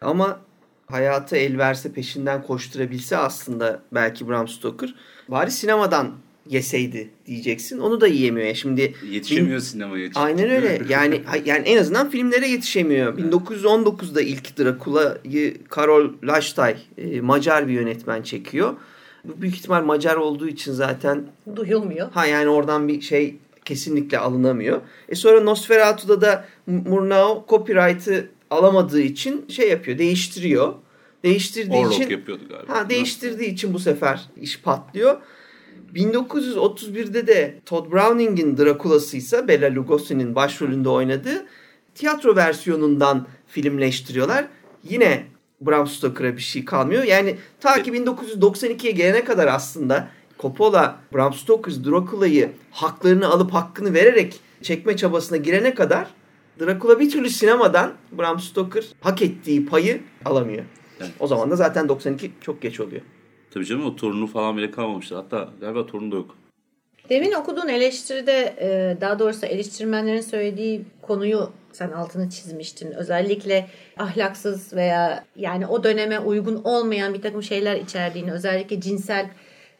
[0.01, 0.39] Ama
[0.87, 4.95] hayatı el verse peşinden koşturabilse aslında belki Bram Stoker
[5.27, 6.11] bari sinemadan
[6.49, 7.79] yeseydi diyeceksin.
[7.79, 8.55] Onu da yiyemiyor.
[8.55, 9.63] Şimdi yetişemiyor bin...
[9.63, 10.09] sinemaya.
[10.15, 10.81] Aynen öyle.
[10.89, 13.17] Yani yani en azından filmlere yetişemiyor.
[13.17, 18.73] 1919'da ilk Drakula'yı Karol Lajtay e, Macar bir yönetmen çekiyor.
[19.27, 21.23] Bu büyük ihtimal Macar olduğu için zaten
[21.55, 22.11] duyulmuyor.
[22.11, 23.35] Ha yani oradan bir şey
[23.65, 24.81] kesinlikle alınamıyor.
[25.09, 30.73] E sonra Nosferatu'da da Murnau copyright'ı alamadığı için şey yapıyor, değiştiriyor.
[31.23, 32.73] Değiştirdiği Orlok için yapıyordu galiba.
[32.73, 35.17] Ha değiştirdiği için bu sefer iş patlıyor.
[35.95, 41.45] 1931'de de Todd Browning'in Drakula'sı ise Bela Lugosi'nin başrolünde oynadığı
[41.95, 44.47] tiyatro versiyonundan filmleştiriyorlar.
[44.83, 45.25] Yine
[45.61, 47.03] Bram Stoker'a bir şey kalmıyor.
[47.03, 50.07] Yani ta ki 1992'ye gelene kadar aslında
[50.39, 56.07] Coppola Bram Stoker Drakula'yı haklarını alıp hakkını vererek çekme çabasına girene kadar
[56.59, 60.63] Dracula bir türlü sinemadan Bram Stoker hak ettiği payı alamıyor.
[60.99, 61.11] Evet.
[61.19, 63.01] O zaman da zaten 92 çok geç oluyor.
[63.51, 65.15] Tabii canım o torunu falan bile kalmamıştır.
[65.15, 66.35] Hatta galiba torunu da yok.
[67.09, 72.91] Demin okuduğun eleştiride e, daha doğrusu eleştirmenlerin söylediği konuyu sen altını çizmiştin.
[72.91, 79.25] Özellikle ahlaksız veya yani o döneme uygun olmayan bir takım şeyler içerdiğini, özellikle cinsel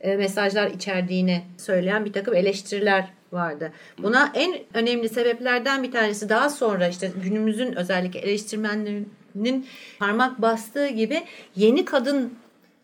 [0.02, 3.72] e, mesajlar içerdiğini söyleyen bir takım eleştiriler vardı.
[3.98, 9.68] Buna en önemli sebeplerden bir tanesi daha sonra işte günümüzün özellikle eleştirmenlerinin
[10.00, 11.24] parmak bastığı gibi
[11.56, 12.34] yeni kadın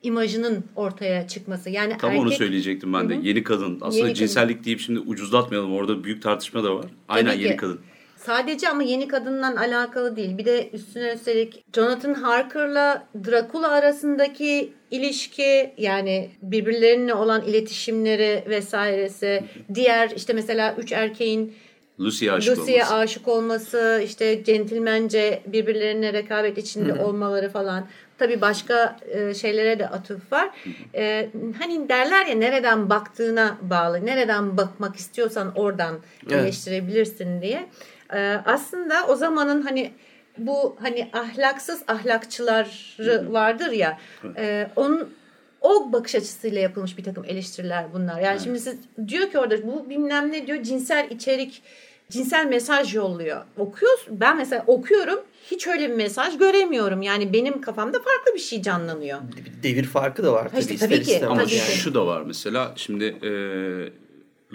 [0.04, 1.70] imajının ortaya çıkması.
[1.70, 2.24] Yani Tam erkek...
[2.24, 3.20] onu söyleyecektim ben de.
[3.22, 3.78] Yeni kadın.
[3.82, 5.74] Aslında Yeni cinsellik deyip şimdi ucuzlatmayalım.
[5.74, 6.86] Orada büyük tartışma da var.
[7.08, 7.44] Aynen ki.
[7.44, 7.80] yeni kadın.
[8.26, 10.38] Sadece ama yeni kadından alakalı değil.
[10.38, 19.44] Bir de üstüne üstelik Jonathan Harker'la Dracula arasındaki ilişki yani birbirlerine olan iletişimleri vesairesi.
[19.74, 21.54] Diğer işte mesela üç erkeğin
[22.00, 22.96] Lucy'ye aşık Lucy'ye olması.
[22.96, 27.88] aşık olması, işte centilmence birbirlerine rekabet içinde olmaları falan.
[28.22, 30.50] Tabii başka e, şeylere de atıf var.
[30.96, 31.30] E,
[31.60, 34.06] hani derler ya nereden baktığına bağlı.
[34.06, 36.44] Nereden bakmak istiyorsan oradan Evet.
[36.44, 37.70] eleştirebilirsin diye.
[38.14, 39.92] E, aslında o zamanın hani
[40.38, 43.98] bu hani ahlaksız ahlakçıları vardır ya.
[44.38, 45.14] E, onun
[45.62, 48.20] o bakış açısıyla yapılmış bir takım eleştiriler bunlar.
[48.20, 48.76] Yani şimdi siz
[49.08, 51.64] diyor ki orada bu bilmem ne diyor cinsel içerik,
[52.12, 53.42] cinsel mesaj yolluyor.
[53.58, 54.06] Okuyoruz.
[54.10, 55.20] Ben mesela okuyorum
[55.52, 57.02] hiç öyle bir mesaj göremiyorum.
[57.02, 59.20] Yani benim kafamda farklı bir şey canlanıyor.
[59.38, 60.60] Bir devir farkı da var tabii.
[60.62, 61.58] işte tabii ki, Ama Tabii ki.
[61.78, 63.32] şu da var mesela şimdi e,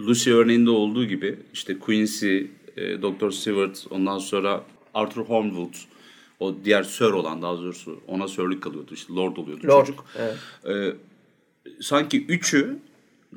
[0.02, 2.36] Lucy örneğinde olduğu gibi işte Quincy,
[2.76, 3.30] e, Dr.
[3.30, 4.62] Stewart ondan sonra
[4.94, 5.74] Arthur Hornwood
[6.40, 9.86] o diğer Sir olan daha doğrusu ona Sir'lik kalıyordu işte Lord oluyordu Lord.
[9.86, 10.04] çocuk.
[10.18, 10.34] Evet.
[10.68, 10.92] E,
[11.80, 12.76] sanki üçü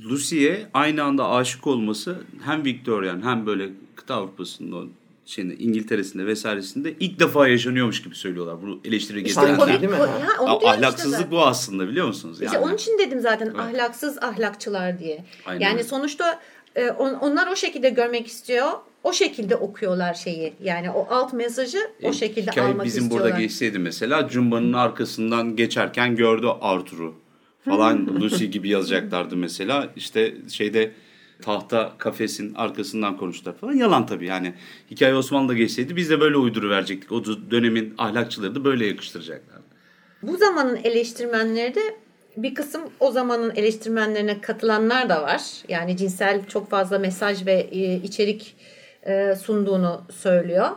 [0.06, 3.70] Lucy'ye aynı anda aşık olması hem Victorian hem böyle
[4.10, 4.86] kıta Avrupa'sında o
[5.26, 8.56] şeyinde İngiltere'sinde vesairesinde ilk defa yaşanıyormuş gibi söylüyorlar.
[8.62, 9.58] Bu eleştiri İşte getirenler.
[9.66, 9.98] komik değil mi?
[9.98, 10.44] Ha.
[10.44, 11.32] Onu işte Ahlaksızlık zaten.
[11.32, 12.38] bu aslında biliyor musunuz?
[12.42, 12.46] Yani.
[12.46, 15.26] İşte onun için dedim zaten ahlaksız ahlakçılar diye.
[15.46, 16.40] Aynen yani sonuçta
[16.76, 18.68] e, on- onlar o şekilde görmek istiyor.
[19.04, 20.54] O şekilde okuyorlar şeyi.
[20.64, 23.30] Yani o alt mesajı o E, şekilde hikaye almak bizim istiyorlar.
[23.32, 27.14] burada geçseydi mesela Cumba'nın arkasından geçerken gördü Arthur'u
[27.66, 29.88] falan Lucy gibi yazacaklardı mesela.
[29.96, 30.92] İşte şeyde
[31.42, 33.74] tahta kafesin arkasından konuştular falan.
[33.74, 34.54] Yalan tabii yani.
[34.92, 37.12] Hikaye Osmanlı'da geçseydi biz de böyle uyduru verecektik.
[37.12, 39.64] O dönemin ahlakçıları da böyle yakıştıracaklardı.
[40.22, 41.82] Bu zamanın eleştirmenleri de
[42.38, 45.42] bir kısım o zamanın eleştirmenlerine katılanlar da var.
[45.68, 48.56] Yani cinsel çok fazla mesaj ve e, içerik
[49.04, 50.68] e, sunduğunu söylüyor.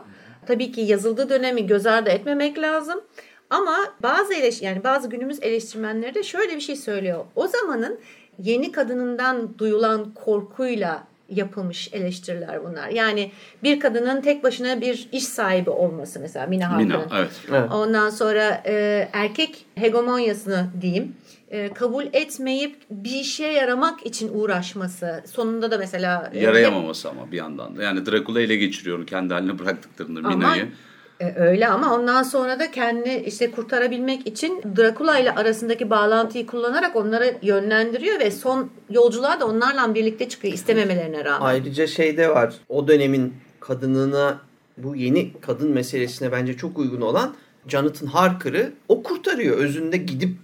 [0.47, 3.01] Tabii ki yazıldığı dönemi göz ardı etmemek lazım.
[3.49, 7.25] Ama bazı eleş yani bazı günümüz eleştirmenleri de şöyle bir şey söylüyor.
[7.35, 7.99] O zamanın
[8.39, 12.89] yeni kadınından duyulan korkuyla yapılmış eleştiriler bunlar.
[12.89, 13.31] Yani
[13.63, 16.87] bir kadının tek başına bir iş sahibi olması mesela Mina Harker'ın.
[16.87, 17.31] Mina evet.
[17.49, 17.71] Evet.
[17.71, 21.15] Ondan sonra e, erkek hegemonyasını diyeyim
[21.53, 25.23] e, kabul etmeyip bir işe yaramak için uğraşması.
[25.31, 27.83] Sonunda da mesela e, Yarayamaması ama bir yandan da.
[27.83, 30.67] Yani Dracula ele geçiriyor kendi haline bıraktıklarında Ama- Mina'yı.
[31.19, 36.95] E, öyle ama ondan sonra da kendini işte kurtarabilmek için Dracula ile arasındaki bağlantıyı kullanarak
[36.95, 41.45] onları yönlendiriyor ve son yolculuğa da onlarla birlikte çıkıyor istememelerine rağmen.
[41.45, 42.53] Ayrıca şey de var.
[42.69, 44.39] O dönemin kadınına
[44.77, 47.33] bu yeni kadın meselesine bence çok uygun olan
[47.67, 49.57] Jonathan Harker'ı o kurtarıyor.
[49.57, 50.37] Özünde gidip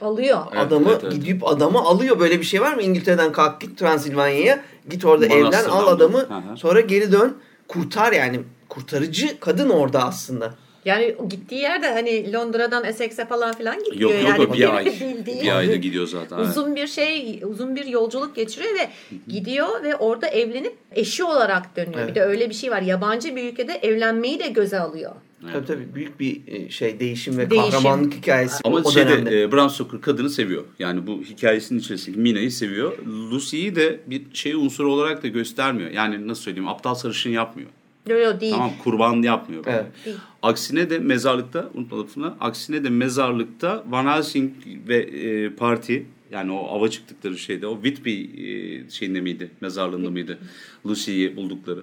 [0.00, 0.38] Alıyor.
[0.52, 1.12] Evet, adamı evet, evet.
[1.12, 2.20] gidip adamı alıyor.
[2.20, 2.82] Böyle bir şey var mı?
[2.82, 4.60] İngiltere'den kalk git Transilvanya'ya.
[4.90, 5.90] Git orada evlen Manastır'dan al da.
[5.90, 6.18] adamı.
[6.18, 6.56] Hı hı.
[6.56, 7.36] Sonra geri dön.
[7.68, 8.40] Kurtar yani.
[8.68, 10.54] Kurtarıcı kadın orada aslında.
[10.84, 14.10] Yani gittiği yerde hani Londra'dan Essex'e falan filan gidiyor.
[14.10, 14.84] Yok yok yani bir ay.
[15.44, 16.38] Bir ayda gidiyor zaten.
[16.38, 16.48] evet.
[16.48, 18.88] uzun bir şey, uzun bir yolculuk geçiriyor ve
[19.28, 21.98] gidiyor ve orada evlenip eşi olarak dönüyor.
[21.98, 22.08] Evet.
[22.10, 22.82] Bir de öyle bir şey var.
[22.82, 25.12] Yabancı bir ülkede evlenmeyi de göze alıyor.
[25.52, 27.70] Tabii tabii büyük bir e, şey değişim ve Değişim.
[27.70, 29.42] kahramanlık hikayesi Ama o şeyde dönemde.
[29.42, 30.64] e, Bram Stoker kadını seviyor.
[30.78, 32.98] Yani bu hikayesinin içerisindeki Mina'yı seviyor.
[33.06, 35.90] Lucy'yi de bir şey unsuru olarak da göstermiyor.
[35.90, 37.68] Yani nasıl söyleyeyim aptal sarışın yapmıyor.
[38.08, 38.52] Yok yok değil.
[38.52, 39.64] Tamam kurban yapmıyor.
[39.66, 39.86] Evet.
[40.04, 40.16] Değil.
[40.42, 42.34] Aksine de mezarlıkta unutma lafını.
[42.40, 44.52] Aksine de mezarlıkta Van Helsing
[44.88, 49.50] ve e, parti yani o ava çıktıkları şeyde o Whitby e, şeyinde miydi?
[49.60, 50.38] Mezarlığında mıydı?
[50.86, 51.82] Lucy'yi buldukları.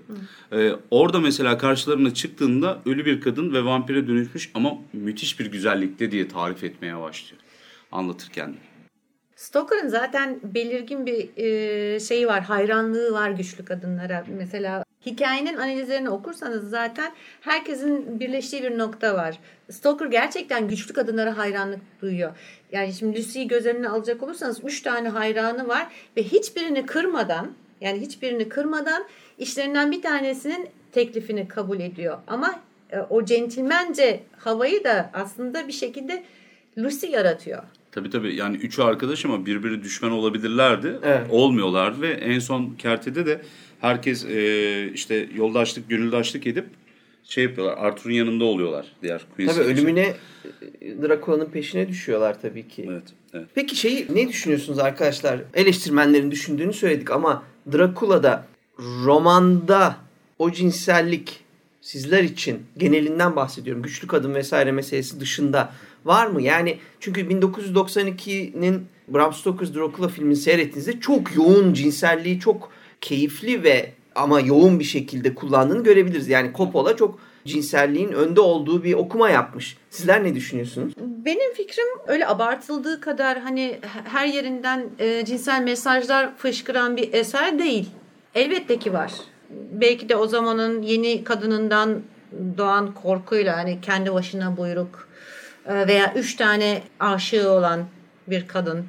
[0.52, 6.12] E, orada mesela karşılarına çıktığında ölü bir kadın ve vampire dönüşmüş ama müthiş bir güzellikte
[6.12, 7.42] diye tarif etmeye başlıyor.
[7.92, 8.58] Anlatırken de.
[9.36, 14.26] Stoker'ın zaten belirgin bir e, şeyi var, hayranlığı var güçlü kadınlara.
[14.38, 19.40] Mesela hikayenin analizlerini okursanız zaten herkesin birleştiği bir nokta var.
[19.72, 22.32] Stoker gerçekten güçlü kadınlara hayranlık duyuyor.
[22.72, 25.88] Yani şimdi Lucy'yi göz önüne alacak olursanız üç tane hayranı var
[26.18, 27.52] ve hiçbirini kırmadan
[27.82, 29.06] yani hiçbirini kırmadan
[29.38, 32.18] işlerinden bir tanesinin teklifini kabul ediyor.
[32.28, 32.60] Ama
[32.92, 36.24] e, o centilmence havayı da aslında bir şekilde
[36.78, 37.64] Lucy yaratıyor.
[37.92, 41.00] Tabii tabii yani üçü arkadaş ama birbiri düşman olabilirlerdi.
[41.04, 41.28] Evet.
[41.30, 43.42] Olmuyorlardı ve en son kertede de
[43.84, 46.66] herkes e, işte yoldaşlık, gönüldaşlık edip
[47.24, 47.78] şey yapıyorlar.
[47.78, 49.76] Arthur'un yanında oluyorlar diğer Queen's Tabii için.
[49.76, 50.14] ölümüne
[50.82, 52.86] e, Drakula'nın peşine düşüyorlar tabii ki.
[52.92, 53.04] Evet,
[53.34, 53.48] evet.
[53.56, 55.40] Peki şeyi ne düşünüyorsunuz arkadaşlar?
[55.54, 58.46] Eleştirmenlerin düşündüğünü söyledik ama Drakula'da
[58.80, 59.96] romanda
[60.40, 61.40] o cinsellik
[61.82, 63.84] sizler için genelinden bahsediyorum.
[63.84, 65.74] Güçlü kadın vesaire meselesi dışında
[66.06, 66.42] var mı?
[66.42, 72.72] Yani çünkü 1992'nin Bram Stoker's Dracula filmini seyrettiğinizde çok yoğun cinselliği çok
[73.04, 76.30] keyifli ve ama yoğun bir şekilde kullandığını görebiliriz.
[76.30, 79.78] Yani Coppola çok cinselliğin önde olduğu bir okuma yapmış.
[79.90, 80.94] Sizler ne düşünüyorsunuz?
[80.98, 87.90] Benim fikrim öyle abartıldığı kadar hani her yerinden e, cinsel mesajlar fışkıran bir eser değil.
[88.36, 89.12] Elbette ki var.
[89.72, 92.02] Belki de o zamanın yeni kadınından
[92.58, 95.08] doğan korkuyla hani kendi başına buyruk
[95.66, 97.86] e, veya üç tane aşığı olan
[98.28, 98.86] bir kadın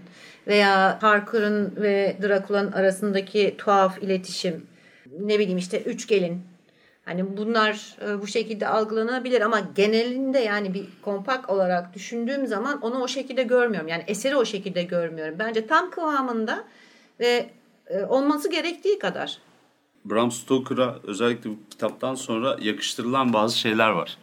[0.47, 4.67] veya Parker'ın ve Dracula'nın arasındaki tuhaf iletişim
[5.19, 6.43] ne bileyim işte üç gelin
[7.05, 13.03] Hani bunlar e, bu şekilde algılanabilir ama genelinde yani bir kompak olarak düşündüğüm zaman onu
[13.03, 13.89] o şekilde görmüyorum.
[13.89, 15.35] Yani eseri o şekilde görmüyorum.
[15.39, 16.65] Bence tam kıvamında
[17.21, 17.51] ve
[17.87, 19.39] e, olması gerektiği kadar.
[20.05, 24.19] Bram Stoker'a özellikle bu kitaptan sonra yakıştırılan bazı şeyler var.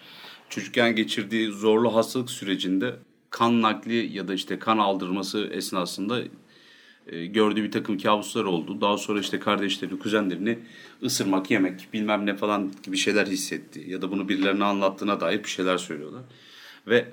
[0.50, 2.96] Çocukken geçirdiği zorlu hastalık sürecinde
[3.32, 6.22] kan nakli ya da işte kan aldırması esnasında
[7.08, 8.82] e, gördüğü bir takım kabuslar oldu.
[8.82, 10.60] Daha sonra işte kardeşlerini, kuzenlerini
[11.04, 13.84] ısırmak, yemek bilmem ne falan gibi şeyler hissetti.
[13.88, 16.22] Ya da bunu birilerine anlattığına dair bir şeyler söylüyorlar.
[16.88, 17.06] Ve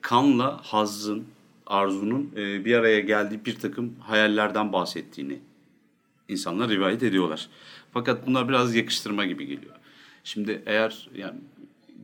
[0.00, 1.24] kanla hazzın,
[1.66, 5.38] arzunun e, bir araya geldiği bir takım hayallerden bahsettiğini
[6.28, 7.48] insanlar rivayet ediyorlar.
[7.92, 9.74] Fakat bunlar biraz yakıştırma gibi geliyor.
[10.24, 11.38] Şimdi eğer yani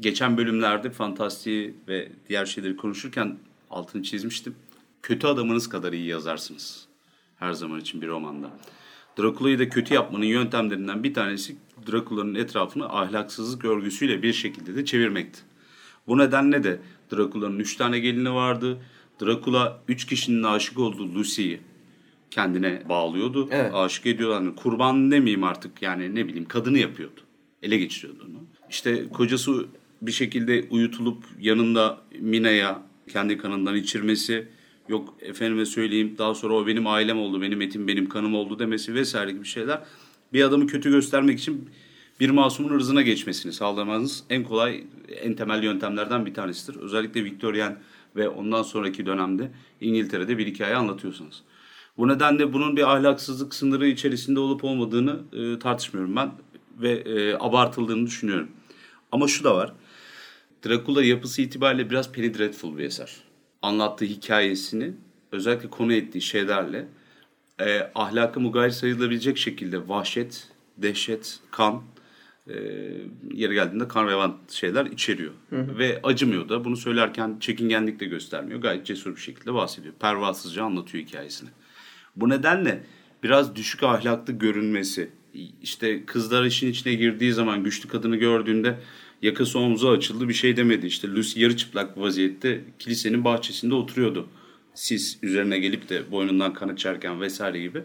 [0.01, 3.39] geçen bölümlerde fantastiği ve diğer şeyleri konuşurken
[3.71, 4.55] altını çizmiştim.
[5.03, 6.87] Kötü adamınız kadar iyi yazarsınız.
[7.37, 8.51] Her zaman için bir romanda.
[9.19, 11.57] Drakula'yı da kötü yapmanın yöntemlerinden bir tanesi
[11.91, 15.41] Drakula'nın etrafını ahlaksızlık örgüsüyle bir şekilde de çevirmekti.
[16.07, 16.81] Bu nedenle de
[17.12, 18.79] Drakula'nın üç tane gelini vardı.
[19.23, 21.61] Drakula üç kişinin aşık olduğu Lucy'yi
[22.31, 23.49] kendine bağlıyordu.
[23.51, 23.75] Evet.
[23.75, 24.35] Aşık ediyordu.
[24.35, 27.21] Hani kurban demeyeyim artık yani ne bileyim kadını yapıyordu.
[27.62, 28.45] Ele geçiriyordu onu.
[28.71, 29.66] İşte kocası
[30.03, 34.48] bir şekilde uyutulup yanında Mina'ya kendi kanından içirmesi
[34.88, 38.94] yok efendime söyleyeyim daha sonra o benim ailem oldu, benim etim benim kanım oldu demesi
[38.94, 39.80] vesaire gibi şeyler
[40.32, 41.70] bir adamı kötü göstermek için
[42.20, 44.84] bir masumun ırzına geçmesini sağlamanız en kolay,
[45.22, 46.80] en temel yöntemlerden bir tanesidir.
[46.80, 47.78] Özellikle Victorian
[48.16, 49.50] ve ondan sonraki dönemde
[49.80, 51.42] İngiltere'de bir hikaye anlatıyorsanız.
[51.98, 56.30] Bu nedenle bunun bir ahlaksızlık sınırı içerisinde olup olmadığını e, tartışmıyorum ben
[56.78, 58.48] ve e, abartıldığını düşünüyorum.
[59.12, 59.72] Ama şu da var.
[60.66, 63.16] Dracula yapısı itibariyle biraz Penny Dreadful bir eser.
[63.62, 64.92] Anlattığı hikayesini
[65.32, 66.86] özellikle konu ettiği şeylerle
[67.61, 71.82] e, ahlaka mugayir sayılabilecek şekilde vahşet, dehşet, kan,
[72.48, 72.54] e,
[73.32, 75.32] yeri geldiğinde kan revan şeyler içeriyor.
[75.52, 78.61] Ve acımıyor da bunu söylerken çekingenlik de göstermiyor.
[78.61, 79.94] Gayet cesur bir şekilde bahsediyor.
[80.00, 81.50] Pervasızca anlatıyor hikayesini.
[82.16, 82.82] Bu nedenle
[83.22, 85.11] biraz düşük ahlaklı görünmesi,
[85.62, 88.78] işte kızlar işin içine girdiği zaman güçlü kadını gördüğünde
[89.23, 90.87] yakası omzu açıldı bir şey demedi.
[90.87, 94.29] İşte Lucy yarı çıplak vaziyette kilisenin bahçesinde oturuyordu.
[94.75, 97.83] Sis üzerine gelip de boynundan kan içerken vesaire gibi.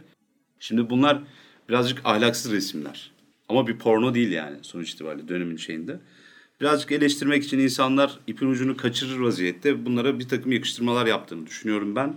[0.59, 1.23] Şimdi bunlar
[1.69, 3.11] birazcık ahlaksız resimler.
[3.49, 5.99] Ama bir porno değil yani sonuç itibariyle dönemin şeyinde.
[6.61, 12.15] Birazcık eleştirmek için insanlar ipin ucunu kaçırır vaziyette bunlara bir takım yakıştırmalar yaptığını düşünüyorum ben.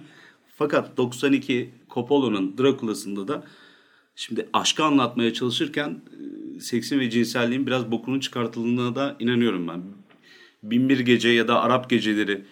[0.56, 3.44] Fakat 92 Coppola'nın Dracula'sında da
[4.16, 9.82] şimdi aşkı anlatmaya çalışırken e, seksin ve cinselliğin biraz bokunun çıkartıldığına da inanıyorum ben.
[10.62, 12.42] Binbir Gece ya da Arap Geceleri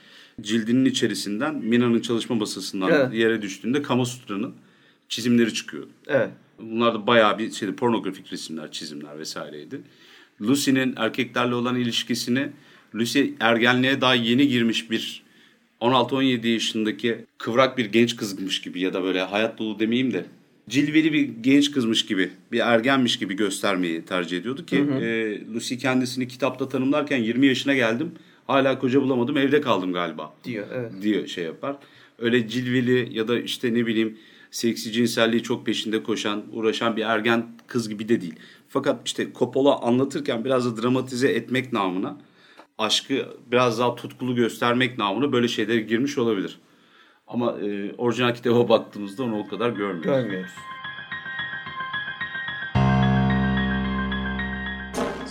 [0.40, 3.14] cildinin içerisinden Mina'nın çalışma masasından Evet.
[3.14, 4.54] yere düştüğünde Kamasutra'nın
[5.08, 5.90] çizimleri çıkıyordu.
[6.06, 6.30] Evet.
[6.58, 9.80] Bunlar da bayağı bir şeydi, pornografik resimler, çizimler vesaireydi.
[10.42, 12.48] Lucy'nin erkeklerle olan ilişkisini
[12.94, 15.22] Lucy ergenliğe daha yeni girmiş bir
[15.80, 20.26] 16-17 yaşındaki kıvrak bir genç kızmış gibi ya da böyle hayat dolu demeyeyim de
[20.68, 26.28] cilveli bir genç kızmış gibi, bir ergenmiş gibi göstermeyi tercih ediyordu ki e, Lucy kendisini
[26.28, 28.12] kitapta tanımlarken 20 yaşına geldim.
[28.46, 30.92] Hala koca bulamadım, evde kaldım galiba Diyor evet.
[31.02, 31.76] diyor şey yapar.
[32.18, 34.18] Öyle cilveli ya da işte ne bileyim
[34.50, 38.34] seksi cinselliği çok peşinde koşan, uğraşan bir ergen kız gibi de değil.
[38.68, 42.18] Fakat işte Coppola anlatırken biraz da dramatize etmek namına
[42.78, 46.58] aşkı biraz daha tutkulu göstermek namına böyle şeylere girmiş olabilir.
[47.26, 50.04] Ama e, orijinal kitaba baktığımızda onu o kadar görmüyoruz.
[50.04, 50.52] Görmüyoruz.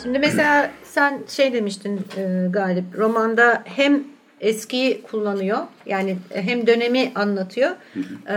[0.04, 4.04] Şimdi mesela sen şey demiştin e, Galip romanda hem
[4.41, 7.72] eskiyi kullanıyor yani hem dönemi anlatıyor
[8.28, 8.34] e,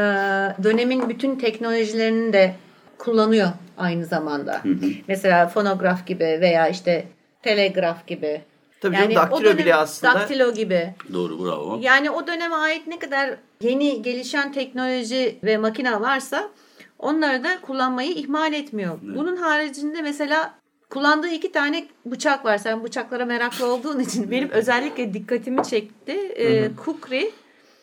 [0.63, 2.55] dönemin bütün teknolojilerini de
[2.99, 3.49] kullanıyor
[3.79, 4.63] aynı zamanda.
[5.09, 7.05] Mesela fonograf gibi veya işte
[7.43, 8.41] telegraf gibi.
[8.81, 10.95] Tabii canım, daktilo dönem, bile aslında- Daktilo gibi.
[11.13, 11.79] Doğru bravo.
[11.83, 16.51] Yani o döneme ait ne kadar yeni gelişen teknoloji ve makine varsa
[16.99, 18.99] onları da kullanmayı ihmal etmiyor.
[19.03, 20.55] Bunun haricinde mesela
[20.91, 22.59] kullandığı iki tane bıçak var.
[22.59, 26.13] Sen bıçaklara meraklı olduğun için benim özellikle dikkatimi çekti.
[26.13, 27.31] Ee, kukri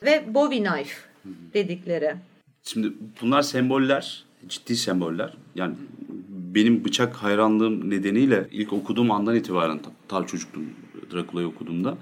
[0.03, 0.95] ve bowie knife
[1.53, 2.15] dedikleri.
[2.63, 5.33] Şimdi bunlar semboller, ciddi semboller.
[5.55, 5.75] Yani
[6.29, 10.69] benim bıçak hayranlığım nedeniyle ilk okuduğum andan itibaren ta- ta çocuktum
[11.11, 11.97] Drakula'yı okuduğumda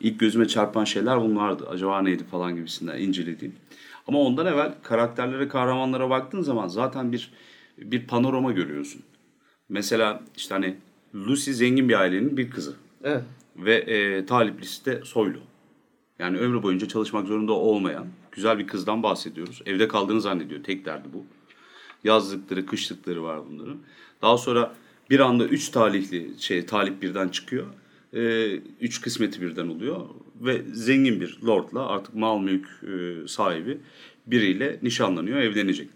[0.00, 1.68] ilk gözüme çarpan şeyler bunlardı.
[1.68, 3.54] Acaba neydi falan gibisinden incelediğim.
[4.08, 7.32] Ama ondan evvel karakterlere, kahramanlara baktığın zaman zaten bir
[7.78, 9.02] bir panorama görüyorsun.
[9.68, 10.76] Mesela işte hani
[11.14, 13.22] Lucy zengin bir ailenin bir kızı Evet.
[13.56, 15.38] ve e, taliplisi de soylu.
[16.18, 19.62] Yani ömrü boyunca çalışmak zorunda olmayan güzel bir kızdan bahsediyoruz.
[19.66, 20.64] Evde kaldığını zannediyor.
[20.64, 21.24] Tek derdi bu.
[22.04, 23.76] Yazlıkları, kışlıkları var bunların.
[24.22, 24.74] Daha sonra
[25.10, 27.66] bir anda üç talihli şey talip birden çıkıyor.
[28.16, 30.00] E, üç kısmeti birden oluyor
[30.40, 33.78] ve zengin bir lordla artık mal mülk e, sahibi
[34.26, 35.88] biriyle nişanlanıyor, evlenecek.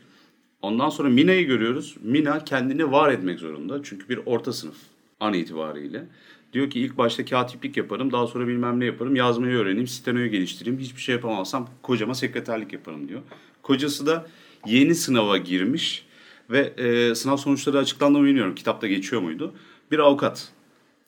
[0.63, 1.97] Ondan sonra Mina'yı görüyoruz.
[2.03, 3.81] Mina kendini var etmek zorunda.
[3.83, 4.77] Çünkü bir orta sınıf
[5.21, 6.07] an itibariyle.
[6.53, 10.79] Diyor ki ilk başta katiplik yaparım, daha sonra bilmem ne yaparım, yazmayı öğreneyim, stenoyu geliştireyim,
[10.79, 13.21] hiçbir şey yapamazsam kocama sekreterlik yaparım diyor.
[13.63, 14.27] Kocası da
[14.67, 16.07] yeni sınava girmiş
[16.51, 19.55] ve e, sınav sonuçları açıklandı mı bilmiyorum, kitapta geçiyor muydu?
[19.91, 20.53] Bir avukat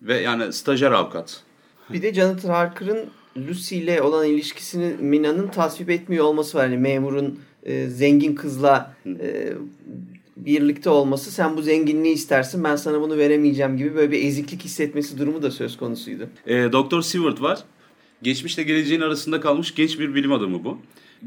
[0.03, 1.42] ve yani stajyer avukat.
[1.92, 6.64] Bir de Jonathan Harker'ın Lucy ile olan ilişkisini Mina'nın tasvip etmiyor olması var.
[6.64, 9.53] Yani memurun e, zengin kızla e,
[10.36, 15.18] birlikte olması sen bu zenginliği istersin ben sana bunu veremeyeceğim gibi böyle bir eziklik hissetmesi
[15.18, 16.28] durumu da söz konusuydu.
[16.46, 17.59] E, Doktor Seward var.
[18.22, 20.78] Geçmişle geleceğin arasında kalmış genç bir bilim adamı bu.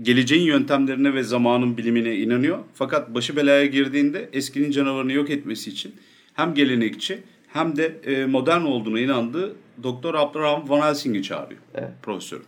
[0.02, 2.60] Geleceğin yöntemlerine ve zamanın bilimine inanıyor.
[2.74, 5.96] Fakat başı belaya girdiğinde eskinin canavarını yok etmesi için
[6.34, 7.20] hem gelenekçi
[7.56, 11.62] hem de e, modern olduğuna inandığı Doktor Abraham Van Helsing'i çağırıyor.
[11.74, 11.90] Evet.
[12.04, 12.42] Profesör.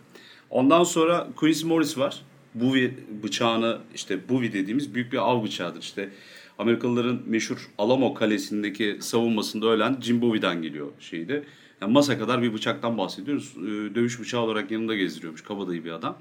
[0.49, 2.22] Ondan sonra Quincy Morris var.
[2.55, 2.93] Bowie
[3.24, 5.82] bıçağını işte Bowie dediğimiz büyük bir av bıçağıdır.
[5.82, 6.10] İşte
[6.58, 11.43] Amerikalıların meşhur Alamo Kalesi'ndeki savunmasında ölen Jim Bowie'den geliyor şeyde.
[11.82, 13.53] Yani masa kadar bir bıçaktan bahsediyoruz.
[13.58, 15.41] Ee, dövüş bıçağı olarak yanında gezdiriyormuş.
[15.41, 16.18] Kabadayı bir adam.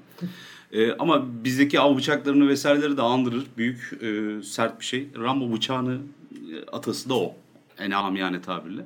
[0.71, 3.43] Ee, ama bizdeki av bıçaklarını vesaireleri de andırır.
[3.57, 5.07] Büyük, e, sert bir şey.
[5.17, 5.97] Rambo bıçağını
[6.31, 7.35] e, atası da o.
[7.79, 8.85] En amiyane tabirle.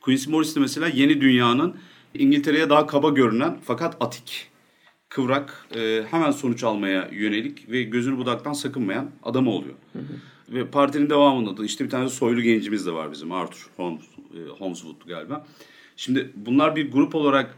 [0.00, 1.76] Quincy Morris de mesela yeni dünyanın
[2.14, 4.48] İngiltere'ye daha kaba görünen fakat atik,
[5.08, 9.74] kıvrak, e, hemen sonuç almaya yönelik ve gözünü budaktan sakınmayan adamı oluyor.
[10.48, 14.02] Ve partinin devamında da işte bir tane soylu gencimiz de var bizim Arthur Holmes,
[14.34, 15.46] e, Holmeswood galiba.
[15.96, 17.56] Şimdi bunlar bir grup olarak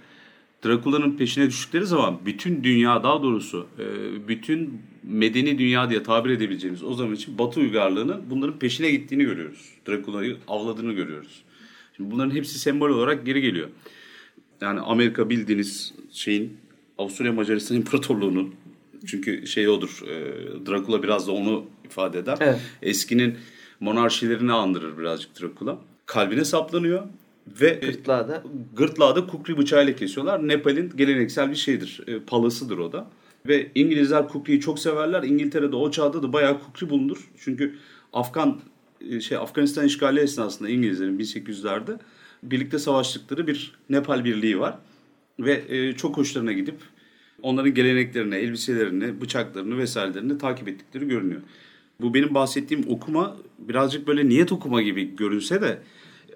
[0.65, 3.85] Drakula'nın peşine düştükleri zaman bütün dünya daha doğrusu e,
[4.29, 9.73] bütün medeni dünya diye tabir edebileceğimiz o zaman için Batı uygarlığının bunların peşine gittiğini görüyoruz.
[9.89, 11.43] Drakula'yı avladığını görüyoruz.
[11.97, 13.69] Şimdi bunların hepsi sembol olarak geri geliyor.
[14.61, 16.57] Yani Amerika bildiğiniz şeyin
[16.99, 18.55] Avusturya Macaristan İmparatorluğu'nun
[19.07, 22.39] çünkü şey odur e, Drakula biraz da onu ifade eder.
[22.41, 22.61] Evet.
[22.83, 23.35] Eskinin
[23.81, 25.79] monarşilerini andırır birazcık Drakula.
[26.07, 27.03] Kalbine saplanıyor
[27.47, 28.43] ve Gırtlağı da
[28.77, 30.49] gırtlağı da kukri bıçağıyla kesiyorlar.
[30.49, 32.01] Nepal'in geleneksel bir şeydir.
[32.07, 33.11] E, palasıdır o da.
[33.49, 35.23] Ve İngilizler kukriyi çok severler.
[35.23, 37.31] İngiltere'de o çağda da bayağı kukri bulunur.
[37.39, 37.75] Çünkü
[38.13, 38.61] Afgan
[39.11, 41.99] e, şey Afganistan işgali esnasında İngilizlerin 1800'lerde
[42.43, 44.79] birlikte savaştıkları bir Nepal birliği var.
[45.41, 46.77] Ve e, çok hoşlarına gidip
[47.43, 51.41] onların geleneklerini, elbiselerini, bıçaklarını vesairelerini takip ettikleri görünüyor.
[52.01, 55.79] Bu benim bahsettiğim okuma birazcık böyle niyet okuma gibi görünse de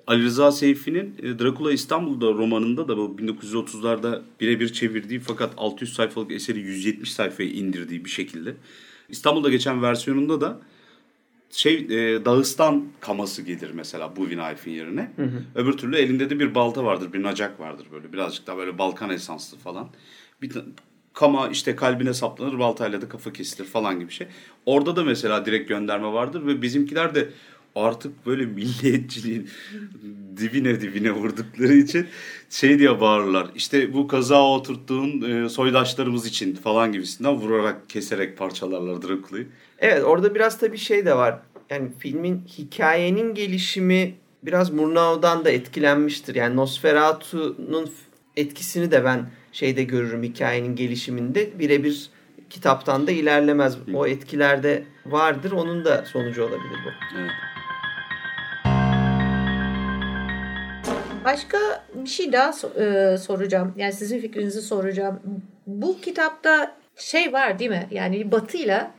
[0.07, 6.33] Ali Rıza Seyfi'nin e, Drakula İstanbul'da romanında da bu 1930'larda birebir çevirdiği fakat 600 sayfalık
[6.33, 8.55] eseri 170 sayfaya indirdiği bir şekilde.
[9.09, 10.61] İstanbul'da geçen versiyonunda da
[11.51, 15.11] şey e, Dağıstan kaması gelir mesela bu Knife'in yerine.
[15.55, 19.11] Öbür türlü elinde de bir balta vardır, bir nacak vardır böyle birazcık daha böyle Balkan
[19.11, 19.89] esanslı falan.
[20.43, 20.53] Bir
[21.13, 24.27] kama işte kalbine saplanır, baltayla da kafa kesilir falan gibi şey.
[24.67, 27.29] Orada da mesela direkt gönderme vardır ve bizimkiler de
[27.75, 29.49] artık böyle milliyetçiliğin
[30.37, 32.07] dibine dibine vurdukları için
[32.51, 33.47] şey diye bağırırlar.
[33.55, 39.47] İşte bu kaza oturttuğun e, soydaşlarımız için falan gibisinden vurarak, keserek parçalarlar Drakula'yı.
[39.79, 41.41] Evet orada biraz tabii şey de var.
[41.71, 46.35] Yani filmin hikayenin gelişimi biraz Murnao'dan da etkilenmiştir.
[46.35, 47.91] Yani Nosferatu'nun
[48.37, 51.59] etkisini de ben şeyde görürüm hikayenin gelişiminde.
[51.59, 52.11] Birebir
[52.51, 53.79] kitaptan da ilerlemez.
[53.95, 55.53] O etkilerde vardır.
[55.53, 57.19] Onun da sonucu olabilir bu.
[57.19, 57.31] Evet.
[61.25, 61.59] Başka
[61.95, 62.51] bir şey daha
[62.81, 63.73] e, soracağım.
[63.77, 65.21] Yani sizin fikrinizi soracağım.
[65.67, 67.87] Bu kitapta şey var değil mi?
[67.91, 68.91] Yani batıyla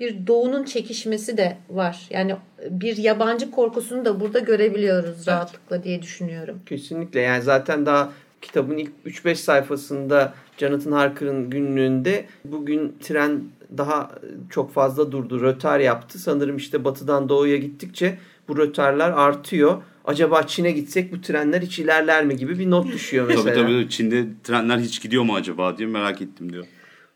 [0.00, 2.06] bir doğunun çekişmesi de var.
[2.10, 2.36] Yani
[2.70, 6.60] bir yabancı korkusunu da burada görebiliyoruz rahatlıkla diye düşünüyorum.
[6.66, 8.12] Kesinlikle yani zaten daha
[8.42, 13.42] kitabın ilk 3-5 sayfasında Jonathan Harker'ın günlüğünde bugün tren
[13.78, 14.10] daha
[14.50, 15.42] çok fazla durdu.
[15.42, 16.18] Rötar yaptı.
[16.18, 18.18] Sanırım işte batıdan doğuya gittikçe
[18.48, 19.82] bu rötarlar artıyor.
[20.08, 23.54] Acaba Çin'e gitsek bu trenler hiç ilerler mi gibi bir not düşüyor mesela.
[23.54, 26.66] tabii tabii Çin'de trenler hiç gidiyor mu acaba diye merak ettim diyor.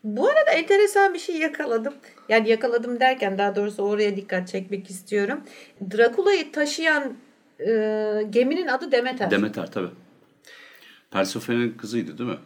[0.03, 1.93] Bu arada enteresan bir şey yakaladım.
[2.29, 5.39] Yani yakaladım derken daha doğrusu oraya dikkat çekmek istiyorum.
[5.91, 7.13] Drakula'yı taşıyan
[7.59, 7.67] e,
[8.29, 9.31] geminin adı Demeter.
[9.31, 9.89] Demeter tabii.
[11.11, 12.37] Persephone'nin kızıydı değil mi?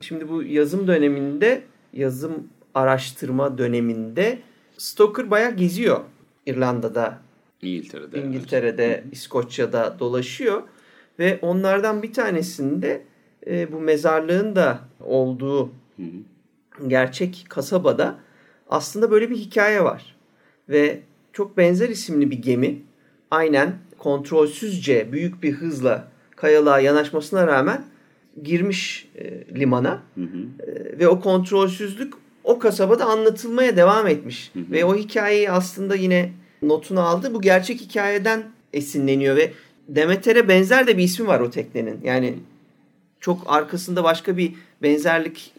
[0.00, 4.38] Şimdi bu yazım döneminde, yazım araştırma döneminde
[4.78, 6.00] Stoker bayağı geziyor.
[6.46, 7.18] İrlanda'da,
[7.62, 8.22] İngiltere'de.
[8.22, 10.62] İngiltere'de, İskoçya'da dolaşıyor.
[11.18, 13.02] Ve onlardan bir tanesinde
[13.46, 16.88] e, bu mezarlığın da olduğu Hı hı.
[16.88, 18.18] gerçek kasabada
[18.68, 20.16] aslında böyle bir hikaye var.
[20.68, 21.00] Ve
[21.32, 22.82] çok benzer isimli bir gemi
[23.30, 27.84] aynen kontrolsüzce büyük bir hızla kayalığa yanaşmasına rağmen
[28.42, 30.70] girmiş e, limana Hı hı.
[30.70, 34.50] E, ve o kontrolsüzlük o kasabada anlatılmaya devam etmiş.
[34.52, 34.64] Hı hı.
[34.70, 36.32] Ve o hikayeyi aslında yine
[36.62, 37.34] notunu aldı.
[37.34, 38.42] Bu gerçek hikayeden
[38.72, 39.52] esinleniyor ve
[39.88, 42.00] Demeter'e benzer de bir ismi var o teknenin.
[42.04, 42.34] Yani
[43.20, 44.52] çok arkasında başka bir
[44.82, 45.52] benzerlik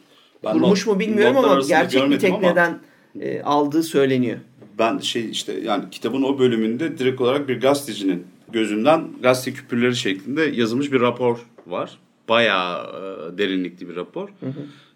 [0.43, 2.79] Ben kurmuş not- mu bilmiyorum ama gerçek bir görmedim ama- tekneden
[3.19, 4.37] e, aldığı söyleniyor.
[4.79, 10.41] Ben şey işte yani kitabın o bölümünde direkt olarak bir gazetecinin gözünden gazete küpürleri şeklinde
[10.43, 11.97] yazılmış bir rapor var.
[12.29, 14.29] Bayağı e, derinlikli bir rapor.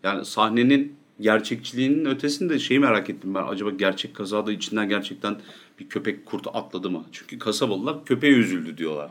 [0.03, 3.43] Yani sahnenin gerçekçiliğinin ötesinde şeyi merak ettim ben.
[3.47, 5.35] Acaba gerçek kazada içinden gerçekten
[5.79, 7.05] bir köpek kurt atladı mı?
[7.11, 9.09] Çünkü kasabalılar köpeğe üzüldü diyorlar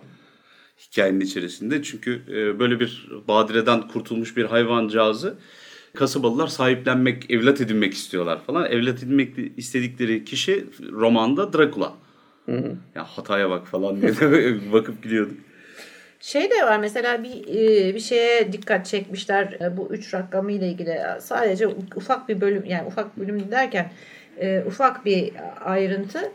[0.81, 1.83] hikayenin içerisinde.
[1.83, 5.35] Çünkü e, böyle bir badireden kurtulmuş bir hayvancağızı
[5.95, 8.71] kasabalılar sahiplenmek, evlat edinmek istiyorlar falan.
[8.71, 11.93] Evlat edinmek istedikleri kişi romanda Dracula.
[12.95, 14.12] Ya hataya bak falan diye
[14.73, 15.37] bakıp gülüyorduk.
[16.21, 20.69] Şey de var mesela bir e, bir şeye dikkat çekmişler e, bu üç rakamı ile
[20.69, 23.93] ilgili sadece ufak bir bölüm yani ufak bölüm derken
[24.41, 25.32] e, ufak bir
[25.64, 26.32] ayrıntı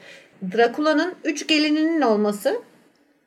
[0.55, 2.61] Drakula'nın üç gelininin olması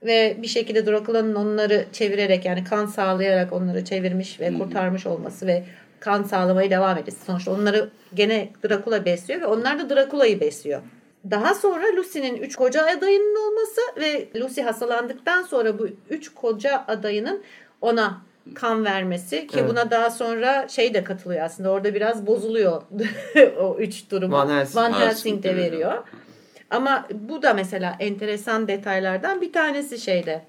[0.02, 5.64] ve bir şekilde Drakula'nın onları çevirerek yani kan sağlayarak onları çevirmiş ve kurtarmış olması ve
[6.00, 7.24] kan sağlamaya devam etmesi.
[7.24, 10.82] Sonuçta onları gene Drakula besliyor ve onlar da Drakula'yı besliyor.
[11.30, 17.42] Daha sonra Lucy'nin üç koca adayının olması ve Lucy hastalandıktan sonra bu üç koca adayının
[17.80, 18.22] ona
[18.54, 19.70] kan vermesi ki Evet.
[19.70, 22.82] buna daha sonra şey de katılıyor aslında orada biraz bozuluyor
[23.60, 24.34] o üç durumu.
[24.34, 24.76] Van Helsing.
[24.76, 26.02] Van Helsing de veriyor.
[26.70, 30.44] Ama bu da mesela enteresan detaylardan bir tanesi şeyde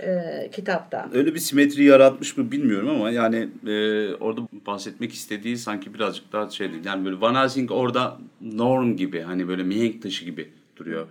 [0.00, 1.08] e, kitapta.
[1.14, 6.50] Öyle bir simetri yaratmış mı bilmiyorum ama yani e, orada bahsetmek istediği sanki birazcık daha
[6.50, 6.74] şeydi.
[6.84, 11.06] Yani böyle Van Helsing orada norm gibi hani böyle mihenk taşı gibi duruyor.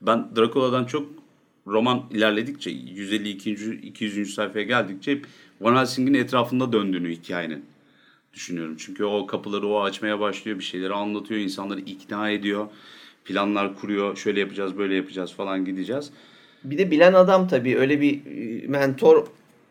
[0.00, 1.06] Ben Dracula'dan çok
[1.66, 3.84] roman ilerledikçe 150 200.
[3.84, 4.34] 200.
[4.34, 5.26] sayfaya geldikçe hep
[5.60, 7.64] Van Helsing'in etrafında döndüğünü hikayenin
[8.34, 8.76] düşünüyorum.
[8.78, 12.66] Çünkü o kapıları o açmaya başlıyor, bir şeyleri anlatıyor, insanları ikna ediyor,
[13.24, 16.10] planlar kuruyor, şöyle yapacağız, böyle yapacağız falan gideceğiz.
[16.64, 19.26] Bir de bilen adam tabii öyle bir e, mentor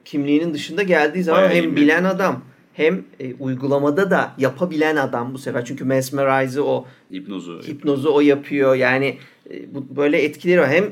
[0.05, 5.37] kimliğinin dışında geldiği zaman Bayağı hem bilen adam hem e, uygulamada da yapabilen adam bu
[5.37, 5.65] sefer.
[5.65, 7.61] Çünkü mesmerize'ı o Hipnozu.
[7.67, 8.75] hipnozu o yapıyor.
[8.75, 9.17] Yani
[9.51, 10.69] e, bu böyle etkileri var.
[10.69, 10.91] Hem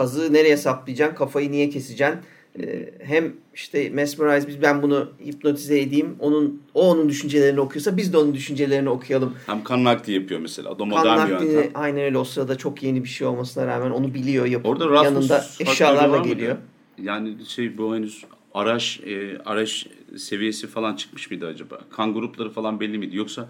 [0.00, 2.18] kazığı nereye saplayacaksın, kafayı niye keseceksin?
[2.60, 6.16] E, hem işte mesmerize biz ben bunu hipnotize edeyim.
[6.18, 9.34] Onun o onun düşüncelerini okuyorsa biz de onun düşüncelerini okuyalım.
[9.46, 10.76] Hem kan nakli yapıyor mesela.
[10.78, 11.70] Kan yöntem.
[11.74, 14.46] aynen öyle o sırada çok yeni bir şey olmasına rağmen onu biliyor.
[14.46, 16.56] Yapıp Orada Rasmus yanında eşyalarla geliyor.
[17.02, 18.24] Yani şey bu henüz
[18.54, 19.86] araç e, araç
[20.16, 21.80] seviyesi falan çıkmış mıydı acaba?
[21.90, 23.16] Kan grupları falan belli miydi?
[23.16, 23.48] Yoksa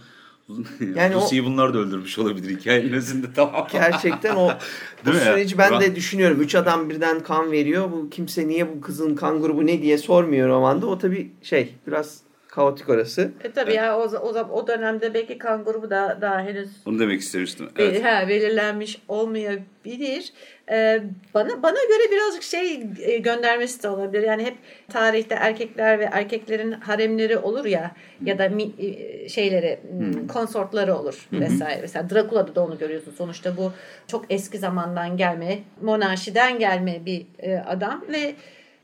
[0.95, 3.67] Yani Lucy'yi bunlar da öldürmüş olabilir hikayenin özünde tamam.
[3.73, 4.47] Gerçekten o,
[5.09, 6.41] o süreci ben Ra- de düşünüyorum.
[6.41, 7.93] Üç adam birden kan veriyor.
[7.93, 10.87] Bu kimse niye bu kızın kan grubu ne diye sormuyor romanda.
[10.87, 12.21] O tabii şey biraz
[12.51, 13.31] kaotik orası.
[13.45, 17.21] E tabii ya o, o, o dönemde belki kan grubu da daha henüz Onu demek
[17.21, 17.67] istemiştim.
[17.67, 18.05] Be- Evet.
[18.05, 20.33] ha, belirlenmiş olmayabilir.
[20.73, 21.03] Ee,
[21.35, 24.23] bana bana göre birazcık şey e, göndermesi de olabilir.
[24.23, 24.55] Yani hep
[24.89, 27.91] tarihte erkekler ve erkeklerin haremleri olur ya
[28.25, 31.79] ya da mi- e, şeyleri m, konsortları olur vesaire.
[31.81, 33.13] Mesela Dracula'da da onu görüyorsun.
[33.19, 33.73] Sonuçta bu
[34.07, 38.35] çok eski zamandan gelme, monarşiden gelme bir e, adam ve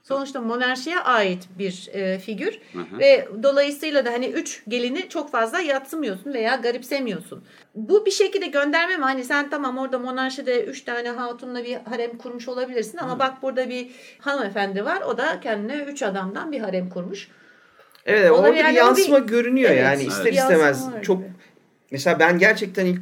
[0.09, 2.99] Sonuçta monarşiye ait bir e, figür Hı hı.
[2.99, 7.45] ve dolayısıyla da hani üç gelini çok fazla yatsımıyorsun veya garipsemiyorsun.
[7.75, 9.03] Bu bir şekilde gönderme mi?
[9.03, 13.69] Hani sen tamam orada monarşide üç tane hatunla bir harem kurmuş olabilirsin ama bak burada
[13.71, 15.03] bir hanımefendi var.
[15.03, 17.29] O da kendine üç adamdan bir harem kurmuş.
[18.07, 18.49] Evet Olabilir.
[18.51, 20.13] orada Yani bir o yansıma bir- görünüyor Evet, yani evet.
[20.13, 21.31] ister yansıma istemez çok gibi.
[21.91, 23.01] mesela ben gerçekten ilk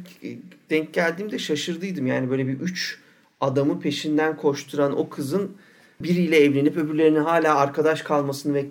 [0.69, 2.99] denk geldiğimde şaşırdıydım yani böyle bir üç
[3.41, 5.57] adamı peşinden koşturan o kızın
[5.99, 8.65] biriyle evlenip öbürlerinin hala arkadaş kalmasını ve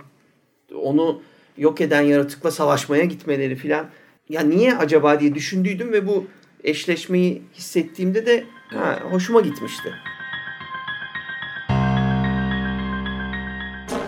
[0.74, 1.22] onu
[1.56, 3.86] yok eden yaratıkla savaşmaya gitmeleri filan
[4.28, 6.26] ya niye acaba diye düşündüydüm ve bu
[6.64, 9.94] eşleşmeyi hissettiğimde de ha, hoşuma gitmişti.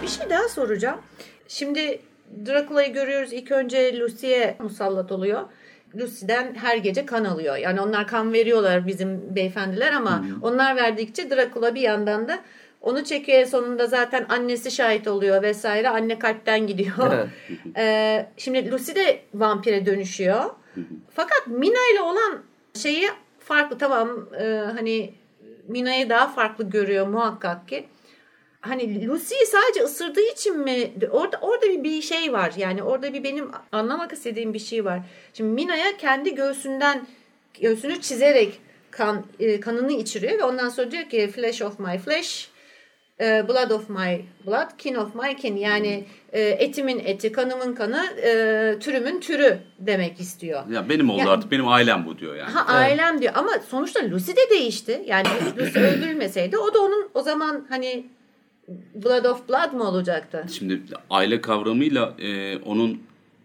[0.03, 1.01] Bir şey daha soracağım.
[1.49, 2.01] Şimdi
[2.47, 3.33] Dracula'yı görüyoruz.
[3.33, 5.43] İlk önce Lucy'ye musallat oluyor.
[5.97, 7.57] Lucy'den her gece kan alıyor.
[7.57, 12.39] Yani onlar kan veriyorlar bizim beyefendiler ama onlar verdikçe Dracula bir yandan da
[12.87, 13.39] onu çekiyor.
[13.39, 15.89] En sonunda zaten annesi şahit oluyor vesaire.
[15.89, 17.28] Anne kalpten gidiyor.
[17.76, 20.45] Ee, şimdi Lucy de vampire dönüşüyor.
[21.14, 22.43] Fakat Mina ile olan
[22.74, 23.09] şeyi
[23.39, 23.78] farklı.
[23.78, 25.14] Tamam e, hani
[25.68, 27.89] Mina'yı daha farklı görüyor muhakkak ki.
[28.61, 30.91] Hani Lucy'yi sadece ısırdığı için mi?
[31.11, 32.53] Orada orada bir, bir şey var.
[32.57, 35.01] Yani orada bir benim anlamak istediğim bir şey var.
[35.34, 37.07] Şimdi Mina'ya kendi göğsünden
[37.61, 38.61] göğsünü çizerek
[38.91, 42.51] kan e, kanını içiriyor ve ondan sonra diyor ki flesh of my flesh,
[43.21, 45.57] e, blood of my blood, kin of my kin.
[45.57, 48.31] Yani e, etimin eti, kanımın kanı, e,
[48.81, 50.62] türümün türü demek istiyor.
[50.71, 52.51] Ya benim oldu Ya- artık benim ailem bu diyor yani.
[52.51, 55.03] Ha ailem diyor ama sonuçta Lucy de değişti.
[55.07, 55.27] Yani
[55.59, 58.07] Lucy öldürülmeseydi o da onun o zaman hani
[58.95, 60.47] blood of blood mı olacaktı?
[60.53, 63.03] Şimdi aile kavramıyla e, onun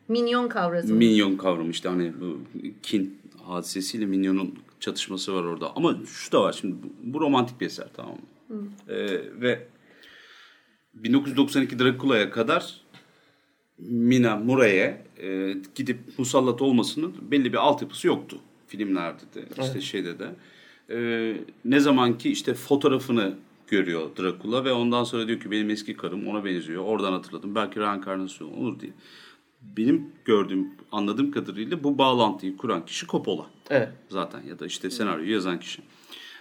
[0.08, 0.94] Minyon kavrası.
[0.94, 2.40] minyon kavramı işte hani bu
[2.84, 5.72] kin hadisesiyle minyonun çatışması var orada.
[5.76, 8.22] Ama şu da var şimdi bu, bu romantik bir eser tamam mı?
[8.90, 8.98] E,
[9.42, 9.68] ve
[10.94, 12.82] 1992 Dracula'ya kadar
[13.78, 20.36] Mina Murray'e e, gidip musallat olmasının belli bir altyapısı yoktu filmlerde de işte şeyde de.
[20.90, 20.98] E,
[21.66, 23.34] ne zaman ki işte fotoğrafını
[23.68, 26.84] görüyor Dracula ve ondan sonra diyor ki benim eski karım ona benziyor.
[26.84, 27.56] Oradan hatırladım.
[27.56, 28.92] Belki reenkarnasyon olur diye.
[29.62, 33.90] Benim gördüğüm, anladığım kadarıyla bu bağlantıyı kuran kişi Coppola Evet.
[34.10, 35.82] zaten ya da işte senaryoyu yazan kişi.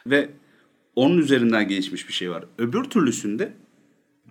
[0.06, 0.30] Ve
[1.00, 2.44] onun üzerinden gelişmiş bir şey var.
[2.58, 3.52] Öbür türlüsünde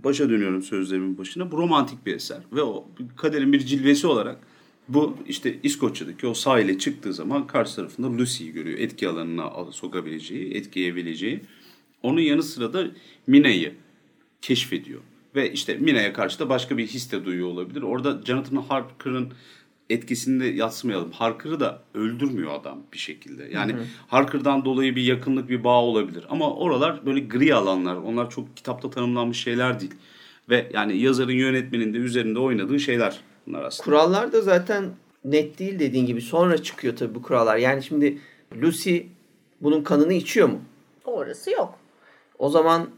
[0.03, 1.51] başa dönüyorum sözlerimin başına.
[1.51, 4.39] Bu romantik bir eser ve o kaderin bir cilvesi olarak
[4.88, 8.80] bu işte İskoçya'daki o sahile çıktığı zaman karşı tarafında Lucy'yi görüyor.
[8.80, 11.41] Etki alanına al- sokabileceği, etkileyebileceği.
[12.03, 12.88] Onun yanı sıra da
[13.28, 13.74] Mina'yı
[14.41, 15.01] keşfediyor.
[15.36, 17.82] Ve işte Mina'ya karşı da başka bir his de duyuyor olabilir.
[17.82, 19.34] Orada Jonathan Harker'ın
[19.90, 21.12] etkisini de yatsımayalım.
[21.12, 23.44] Harker'ı da öldürmüyor adam bir şekilde.
[23.52, 23.76] Yani
[24.08, 26.26] Harker'dan dolayı bir yakınlık, bir bağ olabilir.
[26.30, 27.96] Ama oralar böyle gri alanlar.
[27.96, 29.94] Onlar çok kitapta tanımlanmış şeyler değil.
[30.50, 33.86] Ve yani yazarın, yönetmenin de üzerinde oynadığı şeyler bunlar aslında.
[33.86, 34.86] Kurallar da zaten
[35.26, 36.22] net değil dediğin gibi.
[36.22, 37.58] Sonra çıkıyor tabii bu kurallar.
[37.58, 38.18] Yani şimdi
[38.62, 38.98] Lucy
[39.62, 40.62] bunun kanını içiyor mu?
[41.06, 41.80] Orası yok.
[42.40, 42.90] O zaman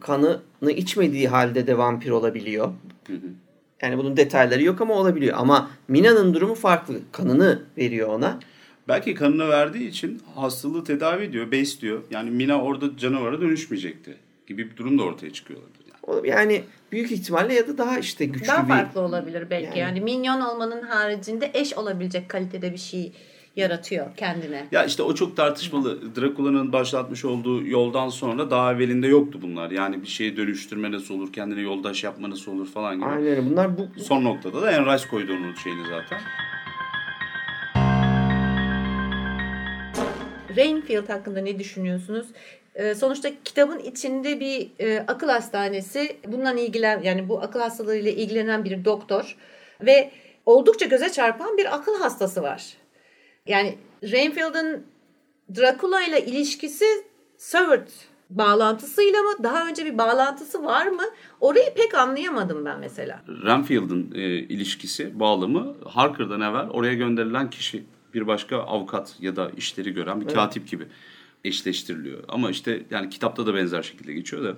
[0.00, 2.72] kanını içmediği halde de vampir olabiliyor.
[3.82, 5.36] Yani bunun detayları yok ama olabiliyor.
[5.38, 7.00] Ama Mina'nın durumu farklı.
[7.12, 8.38] Kanını veriyor ona.
[8.88, 12.02] Belki kanını verdiği için hastalığı tedavi ediyor, besliyor.
[12.10, 14.16] Yani Mina orada canavara dönüşmeyecekti
[14.46, 15.80] gibi bir durum da ortaya çıkıyor olabilir.
[16.28, 16.62] Yani.
[16.92, 18.68] Büyük ihtimalle ya da daha işte güçlü Daha bir...
[18.68, 19.66] farklı olabilir belki.
[19.66, 20.00] Yani- Yani.
[20.00, 23.12] minyon olmanın haricinde eş olabilecek kalitede bir şey
[23.56, 24.66] yaratıyor kendine.
[24.72, 26.16] Ya işte o çok tartışmalı.
[26.16, 29.70] Drakula'nın başlatmış olduğu yoldan sonra daha evvelinde yoktu bunlar.
[29.70, 33.06] Yani bir şeye dönüştürme nasıl olur, kendine yoldaş yapma nasıl olur falan gibi.
[33.06, 33.50] Aynen.
[33.50, 36.20] Bunlar bu Son noktada da Enrice koydu onun şeyini zaten.
[40.56, 42.26] Rainfield hakkında ne düşünüyorsunuz?
[42.74, 48.64] Ee, sonuçta kitabın içinde bir e, akıl hastanesi bundan ilgilen yani bu akıl hastalığıyla ilgilenen
[48.64, 49.36] bir doktor
[49.80, 50.10] ve
[50.46, 52.79] oldukça göze çarpan bir akıl hastası var.
[53.50, 54.82] Yani Rainfield'ın
[55.56, 56.84] Dracula ile ilişkisi
[57.36, 57.88] Seward
[58.30, 59.30] bağlantısıyla mı?
[59.42, 61.02] Daha önce bir bağlantısı var mı?
[61.40, 63.22] Orayı pek anlayamadım ben mesela.
[63.28, 67.84] Renfield'ın e, ilişkisi, bağlamı Harker'dan evvel oraya gönderilen kişi
[68.14, 70.86] bir başka avukat ya da işleri gören bir katip gibi
[71.44, 72.24] eşleştiriliyor.
[72.28, 74.56] Ama işte yani kitapta da benzer şekilde geçiyor da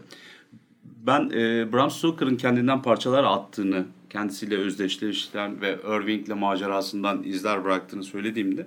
[1.06, 8.66] ben e, Bram Stoker'ın kendinden parçalar attığını, kendisiyle özdeşleştiren ve Irving'le macerasından izler bıraktığını söylediğimde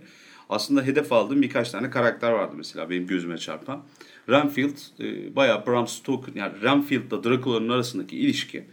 [0.49, 3.83] aslında hedef aldığım birkaç tane karakter vardı mesela benim gözüme çarpan.
[4.29, 8.65] Renfield e, bayağı Bram Stoker yani Renfield'la Dracula'nın arasındaki ilişki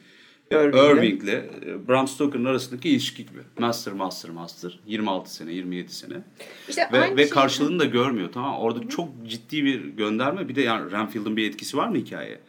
[0.50, 0.96] Irving'le.
[0.96, 1.28] Irving'le
[1.66, 3.38] e, Bram Stoker'ın arasındaki ilişki gibi.
[3.58, 4.80] Master, master, master.
[4.86, 6.14] 26 sene, 27 sene.
[6.68, 8.58] İşte Ve, ve şey- karşılığını da görmüyor tamam?
[8.58, 10.48] Orada çok ciddi bir gönderme.
[10.48, 12.40] Bir de yani Renfield'ın bir etkisi var mı hikayeye?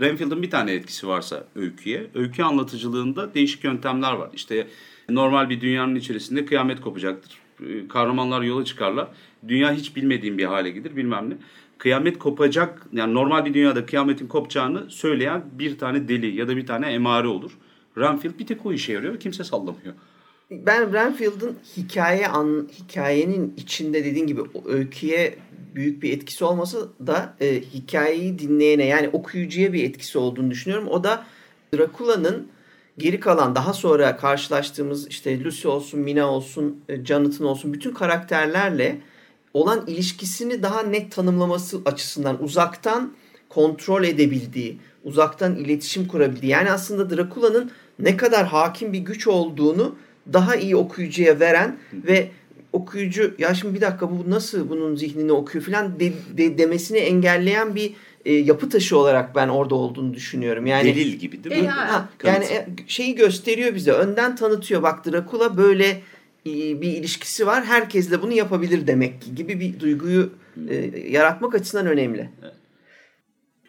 [0.00, 4.30] Renfield'ın bir tane etkisi varsa öyküye, öykü anlatıcılığında değişik yöntemler var.
[4.34, 4.66] İşte
[5.08, 7.38] normal bir dünyanın içerisinde kıyamet kopacaktır.
[7.60, 9.08] Ee, Kahramanlar yola çıkarlar.
[9.48, 11.34] Dünya hiç bilmediğim bir hale gelir bilmem ne.
[11.78, 16.66] Kıyamet kopacak, yani normal bir dünyada kıyametin kopacağını söyleyen bir tane deli ya da bir
[16.66, 17.52] tane emare olur.
[17.98, 19.20] Renfield bir tek o işe yarıyor.
[19.20, 19.94] Kimse sallamıyor.
[20.50, 25.38] Ben Renfield'ın hikaye an, hikayenin içinde dediğin gibi öyküye
[25.74, 30.88] büyük bir etkisi olmasa da e, hikayeyi dinleyene yani okuyucuya bir etkisi olduğunu düşünüyorum.
[30.88, 31.24] O da
[31.74, 32.48] Drakula'nın
[32.98, 39.00] geri kalan daha sonra karşılaştığımız işte Lucy olsun, Mina olsun, e, Jonathan olsun bütün karakterlerle
[39.54, 43.12] olan ilişkisini daha net tanımlaması açısından uzaktan
[43.48, 46.52] kontrol edebildiği, uzaktan iletişim kurabildiği.
[46.52, 49.96] Yani aslında Drakula'nın ne kadar hakim bir güç olduğunu
[50.32, 52.30] daha iyi okuyucuya veren ve
[52.72, 57.74] okuyucu ya şimdi bir dakika bu nasıl bunun zihnini okuyor falan de, de, demesini engelleyen
[57.74, 57.92] bir
[58.24, 60.66] e, yapı taşı olarak ben orada olduğunu düşünüyorum.
[60.66, 61.66] Yani Delil gibi değil mi?
[61.66, 63.92] E, ha, yani e, şeyi gösteriyor bize.
[63.92, 64.82] Önden tanıtıyor.
[64.82, 65.88] Bak Drakula böyle
[66.46, 67.64] e, bir ilişkisi var.
[67.64, 70.32] Herkes de bunu yapabilir demek ki gibi bir duyguyu
[70.68, 70.74] e,
[71.10, 72.30] yaratmak açısından önemli.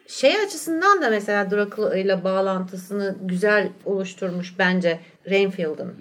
[0.08, 5.00] Şey açısından da mesela Dracula ile bağlantısını güzel oluşturmuş bence
[5.30, 5.94] Renfield'ın.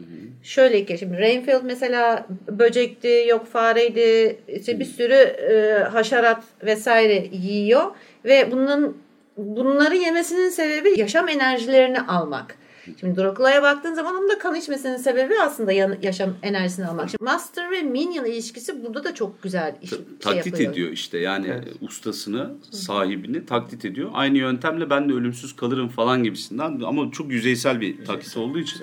[0.43, 7.91] Şöyle ki şimdi Renfield mesela böcekti, yok fareydi, işte bir sürü e, haşerat vesaire yiyor
[8.25, 8.97] ve bunun
[9.37, 12.55] bunları yemesinin sebebi yaşam enerjilerini almak.
[12.99, 15.71] Şimdi Dracula'ya baktığın zaman onun da kan içmesinin sebebi aslında
[16.01, 17.09] yaşam enerjisini almak.
[17.09, 20.71] Şimdi Master ve Minion ilişkisi burada da çok güzel iş, şey taklit yapıyor.
[20.71, 21.67] ediyor işte yani Evet.
[21.81, 24.09] ustasını, sahibini taklit ediyor.
[24.13, 28.81] Aynı yöntemle ben de ölümsüz kalırım falan gibisinden ama çok yüzeysel bir taklit olduğu için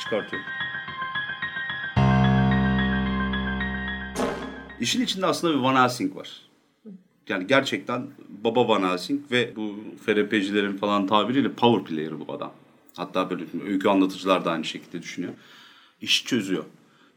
[0.00, 0.48] çıkartıyorum.
[4.80, 6.42] İşin içinde aslında bir Van Helsing var.
[7.28, 9.74] Yani gerçekten baba Van Helsing ve bu
[10.06, 12.52] FRP'cilerin falan tabiriyle power player bu adam.
[12.96, 15.32] Hatta böyle öykü anlatıcılar da aynı şekilde düşünüyor.
[16.00, 16.64] İş çözüyor.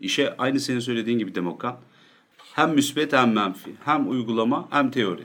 [0.02, 1.78] İşe aynı senin söylediğin gibi Demokan.
[2.54, 3.72] Hem müsbet hem menfi.
[3.86, 5.24] Hem uygulama hem teori.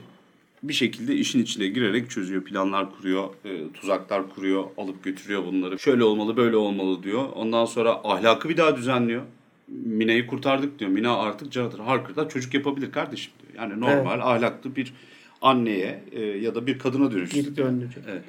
[0.63, 2.43] Bir şekilde işin içine girerek çözüyor.
[2.43, 5.79] Planlar kuruyor, e, tuzaklar kuruyor, alıp götürüyor bunları.
[5.79, 7.29] Şöyle olmalı, böyle olmalı diyor.
[7.35, 9.21] Ondan sonra ahlakı bir daha düzenliyor.
[9.67, 10.91] Mina'yı kurtardık diyor.
[10.91, 13.63] Mina artık Jonathan Harker'da çocuk yapabilir kardeşim diyor.
[13.63, 14.93] Yani normal ahlaklı bir
[15.41, 17.41] anneye e, ya da bir kadına dönüştü.
[17.41, 18.03] Geri döndürecek.
[18.07, 18.23] Evet.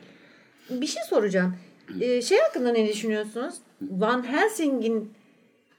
[0.70, 1.56] Bir şey soracağım.
[2.00, 3.54] Ee, şey hakkında ne düşünüyorsunuz?
[3.82, 5.12] Van Helsing'in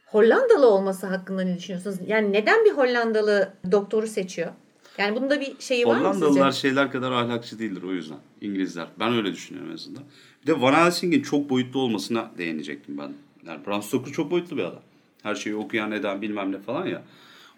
[0.06, 1.98] Hollandalı olması hakkında ne düşünüyorsunuz?
[2.08, 4.52] Yani neden bir Hollandalı doktoru seçiyor?
[4.98, 8.18] Yani bunda bir şeyi var mı Hollandalılar şeyler kadar ahlakçı değildir o yüzden.
[8.42, 8.88] İngilizler.
[9.00, 10.04] Ben öyle düşünüyorum en azından.
[10.42, 13.14] Bir de Van Helsing'in çok boyutlu olmasına değinecektim ben.
[13.48, 14.82] Yani Bram Stoker çok boyutlu bir adam.
[15.24, 17.04] Her şeyi okuyan eden bilmem ne falan ya.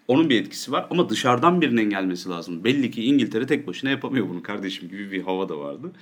[0.08, 2.64] Onun bir etkisi var ama dışarıdan birinin gelmesi lazım.
[2.64, 5.92] Belli ki İngiltere tek başına yapamıyor bunu kardeşim gibi bir hava da vardı.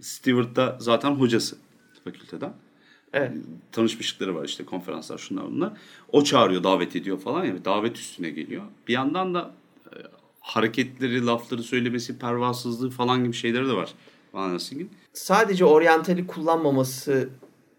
[0.00, 1.56] Stewart da zaten hocası
[2.04, 2.52] fakülteden.
[3.12, 3.32] Evet.
[3.72, 5.72] Tanışmışlıkları var işte konferanslar şunlar bunlar.
[6.12, 8.62] O çağırıyor davet ediyor falan ya davet üstüne geliyor.
[8.88, 9.54] Bir yandan da
[9.86, 9.96] e,
[10.40, 13.90] hareketleri, lafları söylemesi, pervasızlığı falan gibi şeyleri de var
[14.32, 14.90] Van Helsing'in.
[15.12, 17.28] sadece oryantali kullanmaması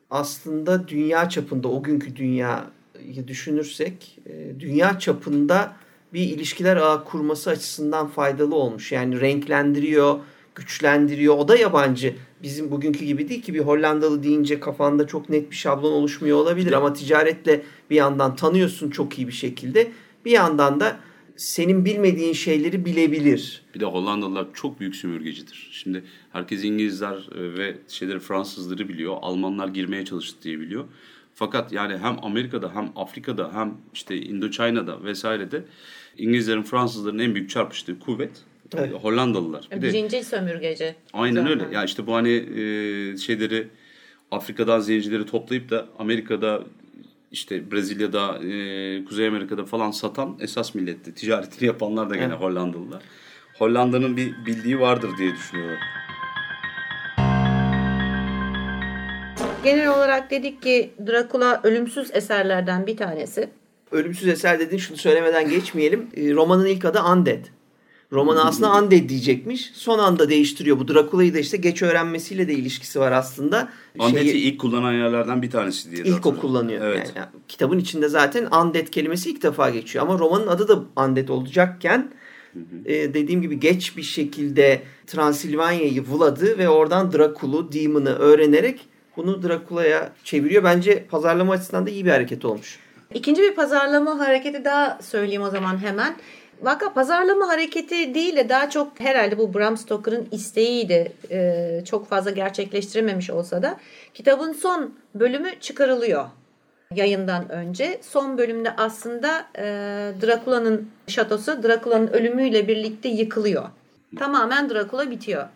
[0.10, 5.76] aslında dünya çapında o günkü dünyayı düşünürsek e, dünya çapında
[6.14, 8.92] bir ilişkiler ağı kurması açısından faydalı olmuş.
[8.92, 10.20] Yani renklendiriyor,
[10.56, 11.38] güçlendiriyor.
[11.38, 12.16] O da yabancı.
[12.46, 16.72] Bizim bugünkü gibi değil ki bir Hollandalı deyince kafanda çok net bir şablon oluşmuyor olabilir
[16.74, 19.92] ama ticaretle bir yandan tanıyorsun çok iyi bir şekilde.
[20.26, 21.00] Bir yandan da
[21.36, 23.62] senin bilmediğin şeyleri bilebilir.
[23.76, 25.70] Bir de Hollandalılar çok büyük sömürgecidir.
[25.72, 29.18] Şimdi herkes İngilizler e, ve şeyleri Fransızları biliyor.
[29.22, 30.86] Almanlar girmeye çalıştı diye biliyor.
[31.34, 35.66] Fakat yani hem Amerika'da hem Afrika'da hem işte Indochina'da vesairede
[36.18, 38.44] İngilizlerin Fransızların en büyük çarpıştığı kuvvet
[38.80, 39.04] Evet.
[39.04, 39.68] Hollandalılar.
[39.72, 40.96] Bir de Birinci sömürgeci.
[41.14, 41.62] Aynen Zaten.
[41.62, 41.76] öyle.
[41.76, 43.68] Ya işte bu hani e, şeyleri
[44.32, 46.64] Afrika'dan zencileri toplayıp da Amerika'da
[47.32, 51.14] işte Brezilya'da, e, Kuzey Amerika'da falan satan esas milletti.
[51.14, 52.40] Ticaretini yapanlar da gene Evet.
[52.40, 53.02] Hollandalılar.
[53.58, 55.80] Hollanda'nın bir bildiği vardır diye düşünüyorum.
[59.64, 63.50] Genel olarak dedik ki Dracula ölümsüz eserlerden bir tanesi.
[63.92, 66.08] Ölümsüz eser dediğin şunu söylemeden geçmeyelim.
[66.18, 67.46] E, romanın ilk adı Undead.
[68.16, 69.72] Romanı aslında Undead diyecekmiş.
[69.74, 70.80] Son anda değiştiriyor.
[70.80, 73.70] Bu Drakula'yı da işte geç öğrenmesiyle de ilişkisi var aslında.
[74.00, 76.04] Undead'i Şeyi- ilk kullanan yerlerden bir tanesi diye.
[76.04, 76.86] İlk o kullanıyor.
[76.86, 77.14] Evet.
[77.16, 80.06] Yani, kitabın içinde zaten undead kelimesi ilk defa geçiyor.
[80.06, 82.12] Ama romanın adı da undead olacakken
[82.86, 88.80] e, dediğim gibi geç bir şekilde Transilvanya'yı vuladı ve oradan Drakul'u, Demon'ı öğrenerek
[89.18, 90.64] bunu Drakula'ya çeviriyor.
[90.64, 92.80] Bence pazarlama açısından da iyi bir hareket olmuş.
[93.14, 96.16] İkinci bir pazarlama hareketi daha söyleyeyim o zaman hemen.
[96.62, 101.12] Vaka pazarlama hareketi değil de daha çok herhalde bu Bram Stoker'ın isteğiydi.
[101.32, 103.78] Ee, çok fazla gerçekleştirememiş olsa da
[104.14, 106.26] kitabın son bölümü çıkarılıyor
[106.96, 108.00] yayından önce.
[108.02, 109.64] Son bölümde aslında e,
[110.22, 113.70] Drakula'nın şatosu Drakula'nın ölümüyle birlikte yıkılıyor.
[114.20, 115.48] Tamamen Drakula bitiyor.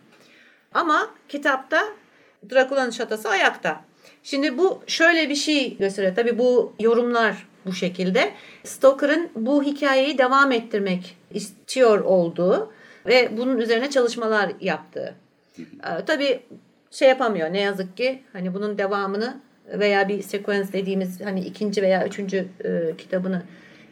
[0.74, 1.84] Ama kitapta
[2.50, 3.80] Drakula'nın şatosu ayakta.
[4.22, 6.14] Şimdi bu şöyle bir şey gösteriyor.
[6.14, 8.32] Tabii bu yorumlar bu şekilde.
[8.64, 12.72] Stoker'ın bu hikayeyi devam ettirmek istiyor olduğu
[13.06, 15.14] ve bunun üzerine çalışmalar yaptığı.
[15.58, 16.40] Ee, tabii
[16.90, 19.40] şey yapamıyor ne yazık ki hani bunun devamını
[19.78, 23.42] veya bir sekans dediğimiz hani ikinci veya üçüncü e, kitabını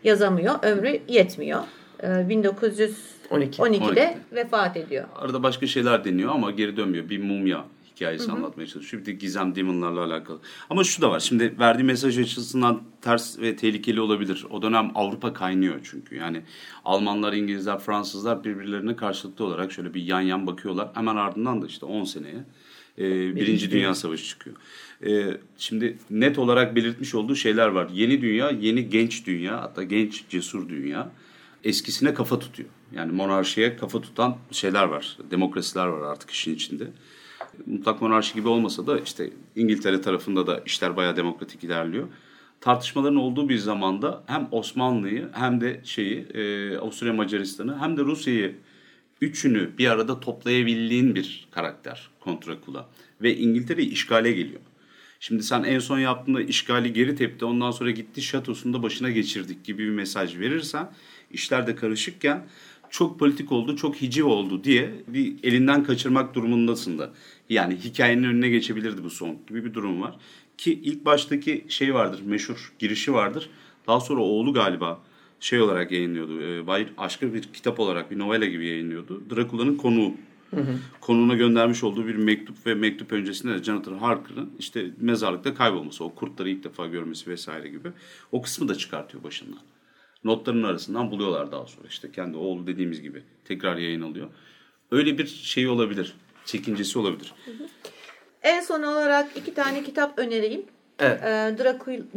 [0.05, 0.55] yazamıyor.
[0.62, 1.61] Ömrü yetmiyor.
[2.03, 4.16] E, 1912'de 12.
[4.33, 5.05] vefat ediyor.
[5.16, 7.09] Arada başka şeyler deniyor ama geri dönmüyor.
[7.09, 7.64] Bir mumya
[7.99, 8.36] hikayesi hı hı.
[8.36, 9.03] anlatmaya çalışıyor.
[9.03, 10.38] Bir de gizem demonlarla alakalı.
[10.70, 11.20] Ama şu da var.
[11.20, 14.46] Şimdi verdiği mesaj açısından ters ve tehlikeli olabilir.
[14.51, 16.16] O dönem Avrupa kaynıyor çünkü.
[16.16, 16.42] Yani
[16.84, 20.88] Almanlar, İngilizler, Fransızlar birbirlerine karşılıklı olarak şöyle bir yan yan bakıyorlar.
[20.94, 22.44] Hemen ardından da işte 10 seneye
[22.99, 24.57] e, Birinci Dünya Savaşı çıkıyor.
[25.07, 27.88] E, şimdi net olarak belirtmiş olduğu şeyler var.
[27.92, 31.11] Yeni dünya, yeni genç dünya, hatta genç cesur dünya
[31.64, 32.68] eskisine kafa tutuyor.
[32.92, 35.16] Yani monarşiye kafa tutan şeyler var.
[35.30, 36.84] Demokrasiler var artık işin içinde
[37.66, 42.09] mutlak monarşi gibi olmasa da işte İngiltere tarafında da işler bayağı demokratik ilerliyor.
[42.61, 48.57] Tartışmaların olduğu bir zamanda hem Osmanlı'yı hem de şeyi e, Avusturya Macaristan'ı hem de Rusya'yı
[49.20, 52.88] üçünü bir arada toplayabildiğin bir karakter Kontrakula.
[53.22, 54.61] Ve İngiltere'yi işgale geliyor.
[55.20, 59.84] Şimdi sen en son yaptığında işgali geri tepti ondan sonra gitti şatosunda başına geçirdik gibi
[59.84, 60.90] bir mesaj verirsen
[61.30, 62.46] işler de karışıkken
[62.91, 67.11] çok politik oldu, çok hiciv oldu diye bir elinden kaçırmak durumundasın da.
[67.49, 70.16] Yani hikayenin önüne geçebilirdi bu son gibi bir durum var.
[70.59, 73.51] Ki ilk baştaki şey vardır, meşhur girişi vardır.
[73.86, 75.01] Daha sonra oğlu galiba
[75.41, 76.43] şey olarak yayınlıyordu.
[76.43, 79.22] E, Bayır aşkı bir kitap olarak, bir novela gibi yayınlıyordu.
[79.30, 80.14] Drakula'nın konuğu.
[80.51, 80.78] Hı hı.
[81.01, 86.14] Konuğuna göndermiş olduğu bir mektup ve mektup öncesinde de Jonathan Harker'ın işte mezarlıkta kaybolması, o
[86.14, 87.89] kurtları ilk defa görmesi vesaire gibi.
[88.32, 89.59] O kısmı da çıkartıyor başından.
[90.25, 91.89] Notların arasından buluyorlar daha sonra.
[91.89, 94.29] işte kendi oğlu dediğimiz gibi tekrar yayın alıyor.
[94.91, 96.14] Öyle bir şey olabilir
[96.45, 97.35] çekincesi olabilir.
[98.43, 100.62] En son olarak iki tane kitap önereyim.
[100.99, 101.21] Evet.
[101.23, 101.57] Ee,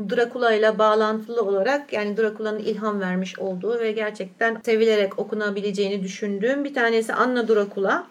[0.10, 6.74] Drakula ile bağlantılı olarak yani Drakula'nın ilham vermiş olduğu ve gerçekten sevilerek okunabileceğini düşündüğüm bir
[6.74, 8.08] tanesi Anna Drakula.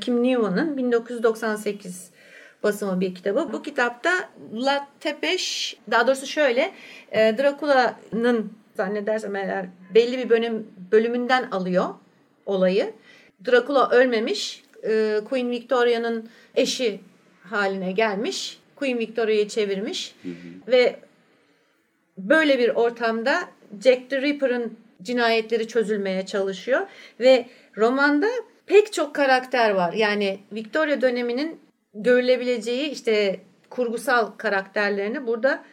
[0.00, 2.10] Kim Newman'ın 1998
[2.62, 3.52] basımı bir kitabı.
[3.52, 4.10] Bu kitapta
[4.52, 6.72] Vlad Tepes, daha doğrusu şöyle,
[7.12, 11.94] e, Drakula'nın zannedersem eğer belli bir bölüm bölümünden alıyor
[12.46, 12.92] olayı.
[13.46, 17.00] Drakula ölmemiş e, Queen Victoria'nın eşi
[17.42, 18.58] haline gelmiş.
[18.76, 20.14] Queen Victoria'yı çevirmiş.
[20.22, 20.72] Hı hı.
[20.72, 20.96] Ve
[22.18, 23.40] böyle bir ortamda
[23.84, 26.86] Jack the Ripper'ın cinayetleri çözülmeye çalışıyor.
[27.20, 27.46] Ve
[27.76, 28.28] romanda
[28.66, 29.92] pek çok karakter var.
[29.92, 31.60] Yani Victoria döneminin
[31.94, 35.64] görülebileceği işte kurgusal karakterlerini burada.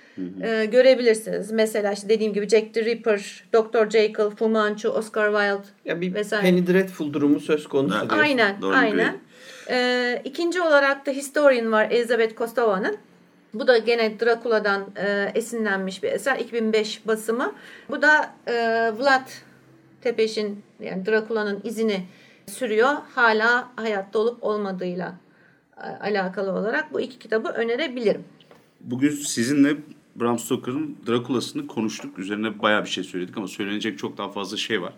[0.41, 1.51] E, görebilirsiniz.
[1.51, 3.89] Mesela işte dediğim gibi Jack the Ripper, Dr.
[3.89, 6.43] Jekyll, Fu Manchu, Oscar Wilde ya bir vesaire.
[6.43, 7.97] Penny Dreadful durumu söz konusu.
[8.01, 8.11] Evet.
[8.11, 9.17] Aynen, Doğru aynen.
[9.69, 12.97] E, ikinci olarak da Historian var Elizabeth Kostova'nın.
[13.53, 16.39] Bu da gene Drakula'dan e, esinlenmiş bir eser.
[16.39, 17.53] 2005 basımı.
[17.89, 18.53] Bu da e,
[18.99, 19.29] Vlad
[20.01, 22.05] Tepes'in yani Drakula'nın izini
[22.47, 22.93] sürüyor.
[23.15, 25.15] Hala hayatta olup olmadığıyla
[25.77, 28.23] e, alakalı olarak bu iki kitabı önerebilirim.
[28.79, 29.77] Bugün sizinle
[30.15, 32.19] Bram Stoker'ın Drakula'sını konuştuk.
[32.19, 34.93] Üzerine bayağı bir şey söyledik ama söylenecek çok daha fazla şey var.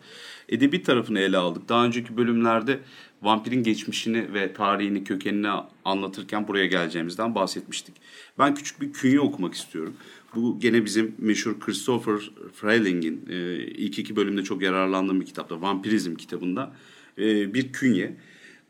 [0.49, 1.69] Edebi tarafını ele aldık.
[1.69, 2.79] Daha önceki bölümlerde
[3.21, 5.49] vampirin geçmişini ve tarihini, kökenini
[5.85, 7.95] anlatırken buraya geleceğimizden bahsetmiştik.
[8.39, 9.93] Ben küçük bir künye okumak istiyorum.
[10.35, 15.61] Bu gene bizim meşhur Christopher Freiling'in e, ilk iki bölümde çok yararlandığım bir kitapta.
[15.61, 16.73] Vampirizm kitabında
[17.17, 18.17] e, bir künye.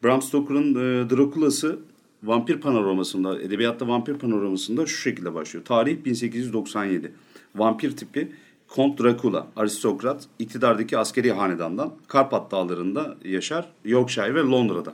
[0.04, 1.80] Bram Stoker'ın e, Drakula'sı
[2.24, 5.66] vampir panoramasında, edebiyatta vampir panoramasında şu şekilde başlıyor.
[5.66, 7.12] Tarih 1897.
[7.56, 8.32] Vampir tipi
[8.68, 14.94] Kont Dracula, aristokrat, iktidardaki askeri hanedandan Karpat dağlarında yaşar, Yorkshire ve Londra'da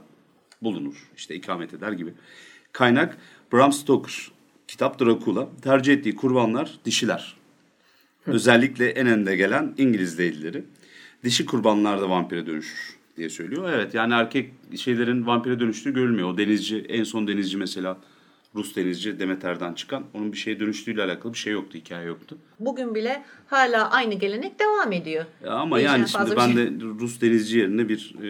[0.61, 1.09] bulunur.
[1.17, 2.13] İşte ikamet eder gibi.
[2.71, 3.17] Kaynak
[3.53, 4.32] Bram Stoker,
[4.67, 5.47] kitap Dracula.
[5.61, 7.36] Tercih ettiği kurbanlar dişiler.
[8.25, 10.63] Özellikle en önde gelen İngiliz değilleri.
[11.23, 13.70] Dişi kurbanlar da vampire dönüşür diye söylüyor.
[13.74, 16.34] Evet yani erkek şeylerin vampire dönüştüğü görülmüyor.
[16.34, 17.97] O denizci en son denizci mesela
[18.55, 22.38] Rus denizci Demeter'den çıkan onun bir şeye dönüştüğüyle alakalı bir şey yoktu, hikaye yoktu.
[22.59, 25.26] Bugün bile hala aynı gelenek devam ediyor.
[25.45, 26.55] Ya ama Değişen yani şimdi ben şey.
[26.55, 28.26] de Rus denizci yerine bir e,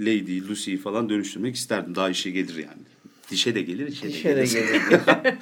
[0.00, 1.94] Lady, Lucy'yi falan dönüştürmek isterdim.
[1.94, 2.82] Daha işe gelir yani.
[3.30, 4.50] Dişe de gelir, de Dişe de gelir.
[4.90, 5.00] gelir.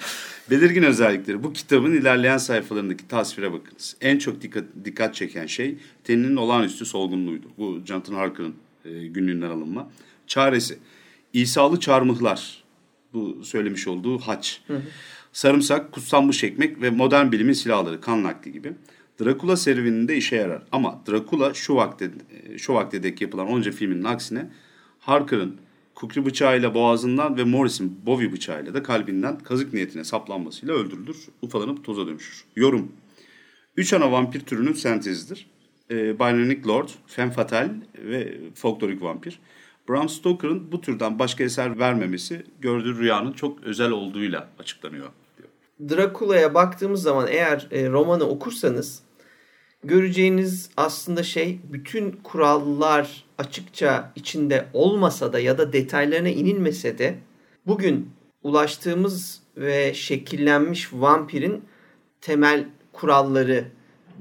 [0.51, 1.43] Belirgin özellikleri.
[1.43, 3.97] Bu kitabın ilerleyen sayfalarındaki tasvire bakınız.
[4.01, 5.75] En çok dikkat, dikkat çeken şey
[6.05, 7.47] teninin olağanüstü solgunluğuydu.
[7.59, 8.55] Bu Jonathan Harker'ın
[8.85, 9.91] e, günlüğünden alınma.
[10.27, 10.79] Çaresi.
[11.33, 12.63] İsalı çarmıhlar.
[13.13, 14.63] Bu söylemiş olduğu haç.
[15.33, 18.73] Sarımsak, kutsanmış ekmek ve modern bilimin silahları, kan nakli gibi.
[19.21, 20.63] Drakula serüveninde işe yarar.
[20.73, 24.51] Ama Drakula şu vakte, e, şu vakte dek yapılan onca filmin aksine
[25.01, 25.57] Harker'ın
[25.95, 31.29] kukri bıçağıyla boğazından ve Morris'in Bowie bıçağıyla da kalbinden kazık niyetine saplanmasıyla öldürülür.
[31.43, 32.45] Ufalanıp toza dönüşür.
[32.57, 32.93] Yorum.
[33.77, 35.47] Üç ana vampir türünün sentezidir.
[35.93, 39.41] E, Bionic Lord, Femme Fatale ve folklorik vampir.
[39.89, 45.09] Bram Stoker'ın bu türden başka eser vermemesi gördüğü rüyanın çok özel olduğuyla açıklanıyor.
[45.91, 49.03] Drakula'ya baktığımız zaman eğer e, romanı okursanız
[49.85, 57.15] göreceğiniz aslında şey bütün kurallar açıkça içinde olmasa da ya da detaylarına inilmese de
[57.67, 58.11] bugün
[58.43, 61.65] ulaştığımız ve şekillenmiş vampirin
[62.21, 63.65] temel kuralları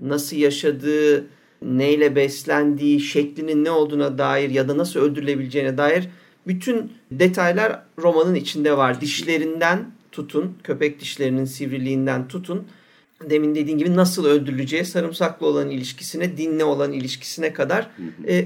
[0.01, 1.27] nasıl yaşadığı,
[1.61, 6.07] neyle beslendiği, şeklinin ne olduğuna dair ya da nasıl öldürülebileceğine dair
[6.47, 9.01] bütün detaylar romanın içinde var.
[9.01, 12.67] Dişlerinden tutun, köpek dişlerinin sivriliğinden tutun.
[13.29, 17.89] Demin dediğin gibi nasıl öldürüleceği, sarımsaklı olan ilişkisine, dinle olan ilişkisine kadar
[18.27, 18.45] e,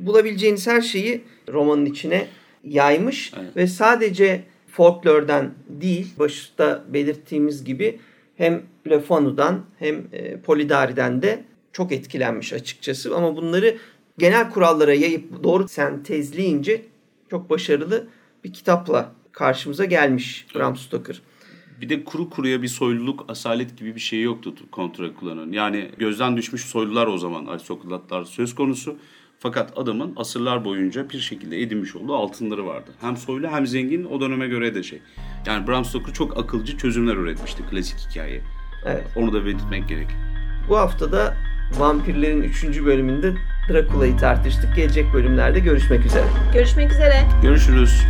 [0.00, 2.26] bulabileceğiniz her şeyi romanın içine
[2.64, 3.56] yaymış Evet.
[3.56, 7.98] ve sadece folklordan değil, başta belirttiğimiz gibi
[8.36, 13.16] hem Le Fanu'dan hem e, Polidari'den de çok etkilenmiş açıkçası.
[13.16, 13.76] Ama bunları
[14.18, 16.82] genel kurallara yayıp doğru sentezleyince
[17.30, 18.08] çok başarılı
[18.44, 21.22] bir kitapla karşımıza gelmiş Bram Stoker.
[21.80, 25.52] Bir de kuru kuruya bir soyluluk, asalet gibi bir şey yoktu kontra kullanın.
[25.52, 28.96] Yani gözden düşmüş soylular o zaman aristokratlar söz konusu.
[29.38, 32.90] Fakat adamın asırlar boyunca bir şekilde edinmiş olduğu altınları vardı.
[33.00, 35.02] Hem soylu hem zengin o döneme göre de şey.
[35.46, 38.42] Yani Bram Stoker çok akılcı çözümler üretmişti klasik hikaye.
[38.86, 39.06] Evet.
[39.16, 40.08] Onu da belirtmek gerek.
[40.68, 41.36] Bu hafta da
[41.78, 42.64] Vampirlerin 3.
[42.84, 43.32] bölümünde
[43.68, 44.76] Drakula'yı tartıştık.
[44.76, 46.24] Gelecek bölümlerde görüşmek üzere.
[46.54, 47.22] Görüşmek üzere.
[47.42, 48.02] Görüşürüz.